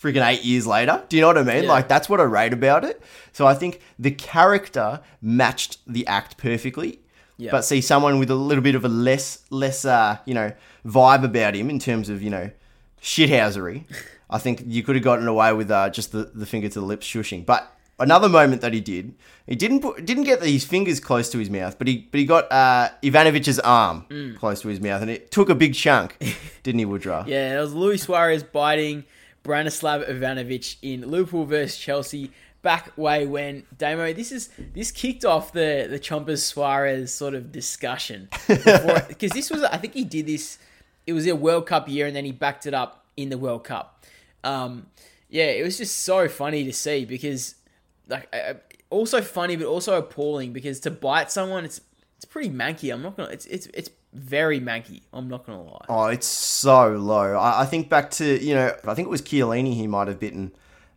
freaking 0.03 0.27
eight 0.27 0.43
years 0.43 0.67
later. 0.67 1.03
Do 1.09 1.17
you 1.17 1.21
know 1.23 1.29
what 1.29 1.39
I 1.39 1.45
mean? 1.45 1.65
Yeah. 1.65 1.71
Like 1.71 1.89
that's 1.89 2.09
what 2.09 2.21
I 2.21 2.25
rate 2.25 2.53
about 2.53 2.85
it. 2.85 3.01
So 3.33 3.47
I 3.47 3.55
think 3.55 3.81
the 3.99 4.11
character 4.11 5.01
matched 5.21 5.79
the 5.87 6.07
act 6.07 6.37
perfectly. 6.37 6.99
Yeah. 7.39 7.51
But 7.51 7.65
see 7.65 7.81
someone 7.81 8.19
with 8.19 8.31
a 8.31 8.35
little 8.35 8.63
bit 8.63 8.75
of 8.75 8.85
a 8.85 8.89
less 8.89 9.45
less 9.51 9.85
uh, 9.85 10.19
you 10.27 10.35
know, 10.35 10.53
vibe 10.85 11.25
about 11.25 11.55
him 11.55 11.71
in 11.71 11.79
terms 11.79 12.09
of, 12.09 12.23
you 12.23 12.31
know, 12.31 12.51
shithousery. 13.03 13.85
I 14.31 14.39
think 14.39 14.63
you 14.67 14.83
could 14.83 14.95
have 14.97 15.05
gotten 15.05 15.29
away 15.29 15.53
with 15.53 15.71
uh, 15.71 15.91
just 15.91 16.13
the, 16.13 16.31
the 16.35 16.47
finger 16.47 16.69
to 16.69 16.81
the 16.81 16.87
lips 16.87 17.07
shushing. 17.07 17.45
But 17.45 17.71
another 17.99 18.29
moment 18.29 18.63
that 18.63 18.73
he 18.73 18.81
did, 18.81 19.15
he 19.47 19.55
didn't 19.57 19.81
put, 19.81 20.07
didn't 20.07 20.25
get 20.25 20.43
his 20.43 20.65
fingers 20.65 21.01
close 21.01 21.29
to 21.31 21.39
his 21.39 21.51
mouth, 21.51 21.77
but 21.79 21.87
he 21.89 22.09
but 22.11 22.19
he 22.19 22.25
got 22.27 22.51
uh, 22.51 22.89
Ivanovic's 23.03 23.59
arm 23.59 24.07
Mm. 24.09 24.39
close 24.39 24.63
to 24.63 24.69
his 24.69 24.81
mouth, 24.81 25.03
and 25.03 25.11
it 25.11 25.31
took 25.31 25.51
a 25.51 25.55
big 25.55 25.75
chunk, 25.75 26.17
didn't 26.63 26.79
he, 26.79 26.85
Woodrow? 26.85 27.25
Yeah, 27.27 27.59
it 27.59 27.61
was 27.61 27.75
Luis 27.75 28.03
Suarez 28.05 28.43
biting 28.43 29.05
Branislav 29.45 30.09
Ivanovic 30.09 30.77
in 30.83 31.11
Liverpool 31.11 31.45
versus 31.45 31.77
Chelsea 31.77 32.31
back 32.63 32.97
way 32.97 33.27
when 33.27 33.65
Damo. 33.77 34.13
This 34.15 34.31
is 34.33 34.49
this 34.73 34.91
kicked 34.93 35.25
off 35.27 35.53
the 35.53 35.89
the 35.91 35.99
Chompers 35.99 36.39
Suarez 36.39 37.13
sort 37.13 37.35
of 37.35 37.51
discussion 37.53 38.29
because 38.49 39.33
this 39.33 39.51
was 39.51 39.63
I 39.65 39.77
think 39.77 39.93
he 39.95 40.05
did 40.05 40.27
this. 40.27 40.59
It 41.07 41.13
was 41.13 41.27
a 41.27 41.35
World 41.35 41.67
Cup 41.67 41.89
year, 41.89 42.07
and 42.07 42.15
then 42.15 42.25
he 42.25 42.33
backed 42.33 42.67
it 42.67 42.75
up 42.75 43.07
in 43.17 43.29
the 43.29 43.39
World 43.39 43.65
Cup. 43.65 44.05
Um, 44.45 44.87
yeah, 45.29 45.47
it 45.47 45.63
was 45.63 45.79
just 45.79 46.01
so 46.01 46.29
funny 46.29 46.65
to 46.65 46.73
see 46.73 47.05
because 47.05 47.55
like 48.09 48.29
uh, 48.33 48.55
also 48.91 49.23
funny 49.23 49.57
but 49.57 49.67
also 49.67 49.97
appalling 49.97 50.53
because 50.53 50.81
to 50.81 50.91
bite 50.91 51.31
someone 51.31 51.65
it's 51.65 51.81
it's 52.17 52.25
pretty 52.25 52.51
manky. 52.51 52.93
I'm 52.93 53.03
not 53.03 53.17
gonna. 53.17 53.31
It's 53.31 53.47
it's 53.47 53.67
it's 53.75 53.91
very 54.13 54.61
manky. 54.61 55.03
I'm 55.13 55.29
not 55.29 55.45
gonna 55.45 55.63
lie. 55.63 55.87
Oh, 55.89 56.07
it's 56.07 56.27
so 56.27 56.91
low. 56.91 57.35
I, 57.35 57.63
I 57.63 57.67
think 57.67 57.89
back 57.89 58.13
to 58.13 58.45
you 58.45 58.55
know, 58.55 58.73
I 58.87 58.95
think 58.95 59.07
it 59.07 59.11
was 59.11 59.23
Chiellini 59.23 59.75
he 59.75 59.89
might 59.89 60.07
have 60.07 60.21
bitten, 60.21 60.53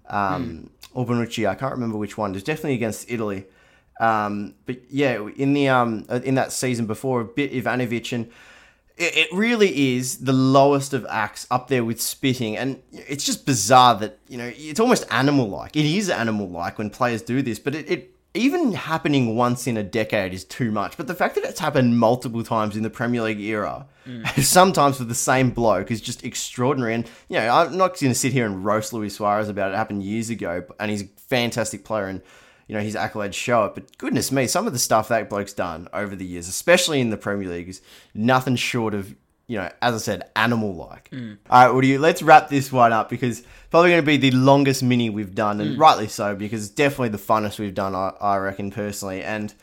um, 0.08 0.70
or 0.94 1.04
Bonucci. 1.04 1.50
I 1.50 1.56
can't 1.56 1.74
remember 1.74 1.98
which 1.98 2.16
one. 2.16 2.30
It 2.30 2.36
was 2.36 2.44
definitely 2.44 2.76
against 2.76 3.10
Italy. 3.10 3.46
Um, 4.00 4.54
but 4.68 4.82
yeah, 4.92 5.28
in 5.36 5.54
the 5.54 5.70
um 5.70 6.06
in 6.24 6.36
that 6.36 6.52
season 6.52 6.86
before, 6.86 7.22
a 7.22 7.26
bit 7.26 7.52
Ivanovic, 7.54 8.14
and 8.14 8.30
it, 8.98 9.18
it 9.18 9.34
really 9.34 9.96
is 9.96 10.20
the 10.20 10.34
lowest 10.34 10.94
of 10.94 11.06
acts 11.10 11.48
up 11.52 11.68
there 11.68 11.84
with 11.84 12.02
spitting, 12.02 12.58
and 12.58 12.82
it's 12.92 13.26
just 13.26 13.46
bizarre 13.46 13.96
that 13.96 14.20
you 14.28 14.38
know 14.38 14.52
it's 14.56 14.80
almost 14.80 15.06
animal 15.12 15.50
like. 15.50 15.76
It 15.76 15.86
is 15.86 16.10
animal 16.10 16.50
like 16.50 16.78
when 16.78 16.90
players 16.90 17.22
do 17.22 17.42
this, 17.42 17.60
but 17.60 17.76
it, 17.76 17.90
it 17.90 18.16
even 18.36 18.74
happening 18.74 19.36
once 19.36 19.66
in 19.66 19.78
a 19.78 19.84
decade 19.84 20.34
is 20.34 20.44
too 20.44 20.72
much. 20.72 20.98
But 20.98 21.08
the 21.08 21.14
fact 21.14 21.36
that 21.36 21.44
it's 21.46 21.60
happened 21.60 21.98
multiple 21.98 22.44
times 22.44 22.76
in 22.76 22.84
the 22.84 22.90
Premier 22.90 23.22
League 23.22 23.40
era, 23.40 23.88
mm. 24.06 24.40
sometimes 24.44 25.00
with 25.00 25.08
the 25.08 25.16
same 25.16 25.52
bloke, 25.52 25.90
is 25.90 26.02
just 26.02 26.24
extraordinary. 26.24 26.94
And 26.94 27.10
you 27.30 27.38
know, 27.38 27.50
I'm 27.50 27.78
not 27.78 28.00
going 28.00 28.12
to 28.12 28.16
sit 28.20 28.34
here 28.34 28.46
and 28.46 28.64
roast 28.64 28.94
Luis 28.94 29.16
Suarez 29.16 29.50
about 29.50 29.72
it. 29.72 29.74
It 29.74 29.78
happened 29.78 30.04
years 30.04 30.30
ago, 30.30 30.64
and 30.80 30.92
he's 30.92 31.04
a 31.04 31.08
fantastic 31.18 31.84
player, 31.84 32.08
and 32.08 32.22
you 32.68 32.76
know 32.76 32.82
his 32.82 32.96
accolades 32.96 33.34
show 33.34 33.66
it. 33.66 33.76
But 33.76 33.98
goodness 33.98 34.32
me, 34.32 34.48
some 34.48 34.68
of 34.68 34.74
the 34.74 34.80
stuff 34.80 35.08
that 35.10 35.30
bloke's 35.30 35.54
done 35.54 35.88
over 35.94 36.16
the 36.16 36.26
years, 36.26 36.48
especially 36.48 37.00
in 37.02 37.10
the 37.10 37.18
Premier 37.18 37.50
League, 37.50 37.70
is 37.70 37.82
nothing 38.14 38.56
short 38.56 38.94
of 38.94 39.16
you 39.48 39.58
know, 39.60 39.70
as 39.80 39.94
I 39.94 39.98
said, 40.00 40.24
animal 40.36 40.74
like. 40.74 41.08
Mm. 41.12 41.38
All 41.52 41.66
right, 41.68 41.72
Woody, 41.72 42.00
let's 42.00 42.24
wrap 42.24 42.50
this 42.50 42.72
one 42.72 42.92
up 42.92 43.10
because 43.10 43.42
it's 43.42 43.48
probably 43.70 43.92
going 43.92 44.02
to 44.02 44.06
be 44.06 44.18
the 44.18 44.32
longest 44.32 44.82
mini 44.82 45.12
we've 45.12 45.36
done, 45.36 45.62
and 45.62 45.78
Mm. 45.78 45.80
rightly 45.80 46.08
so 46.08 46.36
because 46.36 46.66
it's 46.66 46.74
definitely 46.74 47.10
the 47.10 47.20
funnest 47.20 47.60
we've 47.60 47.76
done, 47.76 47.94
I, 47.94 48.12
I 48.20 48.38
reckon, 48.38 48.72
personally. 48.72 49.22
And 49.22 49.54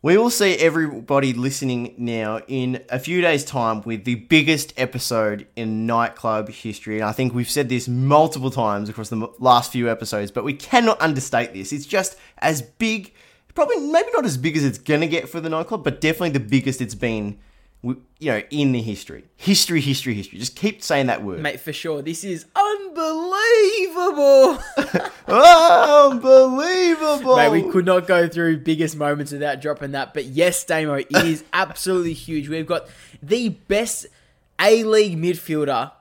we 0.00 0.16
will 0.16 0.30
see 0.30 0.54
everybody 0.56 1.32
listening 1.32 1.94
now 1.98 2.40
in 2.46 2.84
a 2.88 3.00
few 3.00 3.20
days' 3.20 3.44
time 3.44 3.82
with 3.82 4.04
the 4.04 4.14
biggest 4.14 4.72
episode 4.76 5.46
in 5.56 5.86
nightclub 5.86 6.48
history. 6.48 7.00
And 7.00 7.04
I 7.04 7.12
think 7.12 7.34
we've 7.34 7.50
said 7.50 7.68
this 7.68 7.88
multiple 7.88 8.52
times 8.52 8.88
across 8.88 9.08
the 9.08 9.28
last 9.40 9.72
few 9.72 9.90
episodes, 9.90 10.30
but 10.30 10.44
we 10.44 10.52
cannot 10.52 11.00
understate 11.00 11.52
this. 11.52 11.72
It's 11.72 11.84
just 11.84 12.16
as 12.38 12.62
big, 12.62 13.12
probably 13.56 13.80
maybe 13.80 14.08
not 14.12 14.24
as 14.24 14.36
big 14.36 14.56
as 14.56 14.64
it's 14.64 14.78
going 14.78 15.00
to 15.00 15.08
get 15.08 15.28
for 15.28 15.40
the 15.40 15.48
nightclub, 15.48 15.82
but 15.82 16.00
definitely 16.00 16.30
the 16.30 16.40
biggest 16.40 16.80
it's 16.80 16.94
been, 16.94 17.36
you 17.82 17.96
know, 18.20 18.42
in 18.50 18.72
the 18.72 18.82
history. 18.82 19.24
History, 19.36 19.80
history, 19.80 20.14
history. 20.14 20.38
Just 20.38 20.56
keep 20.56 20.82
saying 20.82 21.06
that 21.06 21.22
word. 21.22 21.40
Mate, 21.40 21.60
for 21.60 21.72
sure. 21.72 22.02
This 22.02 22.24
is 22.24 22.46
unbelievable. 22.56 24.58
Unbelievable. 25.28 27.36
Mate, 27.36 27.50
we 27.50 27.62
could 27.70 27.86
not 27.86 28.08
go 28.08 28.28
through 28.28 28.58
biggest 28.58 28.96
moments 28.96 29.30
without 29.30 29.60
dropping 29.60 29.92
that. 29.92 30.14
But 30.14 30.24
yes, 30.24 30.64
Damo, 30.64 30.94
it 30.94 31.06
is 31.12 31.44
absolutely 31.52 32.14
huge. 32.14 32.48
We've 32.48 32.66
got 32.66 32.88
the 33.22 33.50
best 33.50 34.06
A 34.60 34.82
League 34.82 35.16
midfielder 35.16 35.92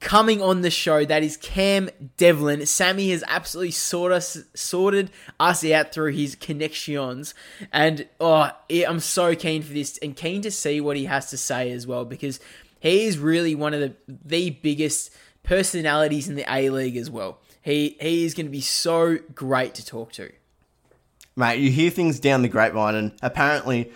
coming 0.00 0.40
on 0.40 0.60
the 0.62 0.70
show. 0.70 1.04
That 1.04 1.22
is 1.22 1.36
Cam 1.36 1.90
Devlin. 2.16 2.64
Sammy 2.66 3.10
has 3.10 3.24
absolutely 3.26 3.72
sort 3.72 4.12
us, 4.12 4.38
sorted 4.54 5.10
us 5.40 5.64
out 5.64 5.92
through 5.92 6.12
his 6.12 6.34
connections. 6.34 7.34
And 7.72 8.06
oh, 8.20 8.50
I'm 8.70 9.00
so 9.00 9.34
keen 9.34 9.62
for 9.62 9.72
this 9.72 9.98
and 9.98 10.16
keen 10.16 10.42
to 10.42 10.50
see 10.50 10.80
what 10.80 10.96
he 10.96 11.06
has 11.06 11.30
to 11.30 11.36
say 11.36 11.70
as 11.72 11.86
well 11.86 12.04
because 12.04 12.40
he 12.80 13.04
is 13.04 13.18
really 13.18 13.54
one 13.54 13.74
of 13.74 13.80
the, 13.80 13.94
the 14.06 14.50
biggest 14.50 15.10
personalities 15.42 16.28
in 16.28 16.36
the 16.36 16.44
A 16.52 16.70
League 16.70 16.96
as 16.96 17.10
well. 17.10 17.38
He, 17.62 17.96
he 18.00 18.24
is 18.24 18.34
going 18.34 18.46
to 18.46 18.52
be 18.52 18.60
so 18.60 19.18
great 19.34 19.74
to 19.74 19.84
talk 19.84 20.12
to. 20.12 20.30
Mate, 21.36 21.60
you 21.60 21.70
hear 21.70 21.90
things 21.90 22.18
down 22.18 22.42
the 22.42 22.48
grapevine, 22.48 22.94
and 22.94 23.12
apparently 23.22 23.92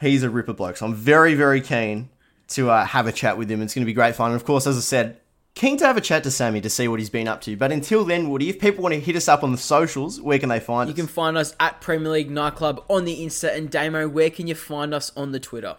he's 0.00 0.22
a 0.22 0.30
ripper 0.30 0.52
bloke. 0.52 0.76
So 0.76 0.86
I'm 0.86 0.94
very, 0.94 1.34
very 1.34 1.60
keen 1.60 2.10
to 2.48 2.70
uh, 2.70 2.84
have 2.84 3.06
a 3.06 3.12
chat 3.12 3.38
with 3.38 3.50
him. 3.50 3.62
It's 3.62 3.74
going 3.74 3.82
to 3.82 3.86
be 3.86 3.94
great 3.94 4.14
fun. 4.14 4.32
And 4.32 4.36
of 4.40 4.44
course, 4.44 4.66
as 4.66 4.76
I 4.76 4.80
said, 4.80 5.20
keen 5.54 5.76
to 5.78 5.86
have 5.86 5.96
a 5.96 6.00
chat 6.00 6.22
to 6.24 6.30
Sammy 6.30 6.60
to 6.62 6.70
see 6.70 6.88
what 6.88 6.98
he's 6.98 7.10
been 7.10 7.28
up 7.28 7.40
to. 7.42 7.56
But 7.56 7.72
until 7.72 8.04
then, 8.04 8.30
Woody, 8.30 8.48
if 8.48 8.58
people 8.58 8.82
want 8.82 8.94
to 8.94 9.00
hit 9.00 9.16
us 9.16 9.28
up 9.28 9.42
on 9.44 9.52
the 9.52 9.58
socials, 9.58 10.20
where 10.20 10.38
can 10.38 10.48
they 10.48 10.60
find 10.60 10.88
You 10.88 10.92
us? 10.92 10.98
can 10.98 11.06
find 11.06 11.36
us 11.36 11.54
at 11.60 11.80
Premier 11.80 12.10
League 12.10 12.30
Nightclub 12.30 12.84
on 12.88 13.04
the 13.04 13.16
Insta 13.24 13.54
and 13.56 13.70
Damo. 13.70 14.08
Where 14.08 14.30
can 14.30 14.46
you 14.46 14.54
find 14.54 14.94
us 14.94 15.12
on 15.16 15.32
the 15.32 15.40
Twitter? 15.40 15.76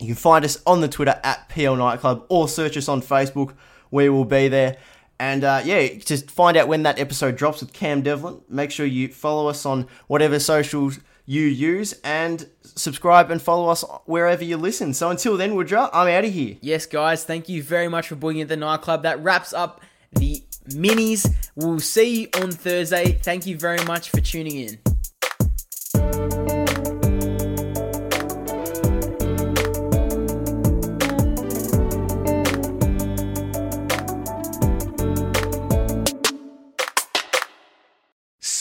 You 0.00 0.08
can 0.08 0.14
find 0.16 0.44
us 0.44 0.60
on 0.66 0.80
the 0.80 0.88
Twitter 0.88 1.20
at 1.22 1.48
PL 1.48 1.76
Nightclub 1.76 2.26
or 2.28 2.48
search 2.48 2.76
us 2.76 2.88
on 2.88 3.02
Facebook. 3.02 3.54
We 3.90 4.08
will 4.08 4.24
be 4.24 4.48
there. 4.48 4.78
And 5.20 5.44
uh, 5.44 5.62
yeah, 5.64 5.86
to 5.86 6.16
find 6.16 6.56
out 6.56 6.66
when 6.66 6.82
that 6.82 6.98
episode 6.98 7.36
drops 7.36 7.60
with 7.60 7.72
Cam 7.72 8.02
Devlin, 8.02 8.40
make 8.48 8.72
sure 8.72 8.84
you 8.86 9.08
follow 9.08 9.46
us 9.46 9.64
on 9.64 9.86
whatever 10.08 10.40
socials 10.40 10.98
you 11.24 11.42
use 11.42 11.92
and 12.02 12.48
subscribe 12.76 13.30
and 13.30 13.40
follow 13.40 13.68
us 13.68 13.84
wherever 14.04 14.44
you 14.44 14.56
listen. 14.56 14.94
So 14.94 15.10
until 15.10 15.36
then, 15.36 15.54
Woodrow, 15.54 15.90
I'm 15.92 16.08
out 16.08 16.24
of 16.24 16.32
here. 16.32 16.56
Yes, 16.60 16.86
guys, 16.86 17.24
thank 17.24 17.48
you 17.48 17.62
very 17.62 17.88
much 17.88 18.08
for 18.08 18.14
booking 18.14 18.40
at 18.40 18.48
the 18.48 18.56
nightclub. 18.56 19.02
That 19.02 19.22
wraps 19.22 19.52
up 19.52 19.80
the 20.12 20.42
minis. 20.68 21.32
We'll 21.54 21.80
see 21.80 22.22
you 22.22 22.28
on 22.34 22.52
Thursday. 22.52 23.12
Thank 23.12 23.46
you 23.46 23.56
very 23.58 23.82
much 23.84 24.10
for 24.10 24.20
tuning 24.20 24.56
in. 24.56 24.91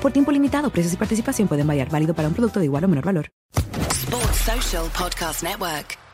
Por 0.00 0.12
tiempo 0.12 0.32
limitado, 0.32 0.70
precios 0.70 0.94
y 0.94 0.96
participación 0.96 1.48
pueden 1.48 1.66
variar. 1.66 1.88
Válido 1.90 2.14
para 2.14 2.28
un 2.28 2.34
producto 2.34 2.60
de 2.60 2.66
igual 2.66 2.84
o 2.84 2.88
menor 2.88 3.04
valor. 3.04 3.30
Sports 3.90 4.38
Social 4.38 4.84
Podcast 4.96 5.42
Network. 5.42 6.07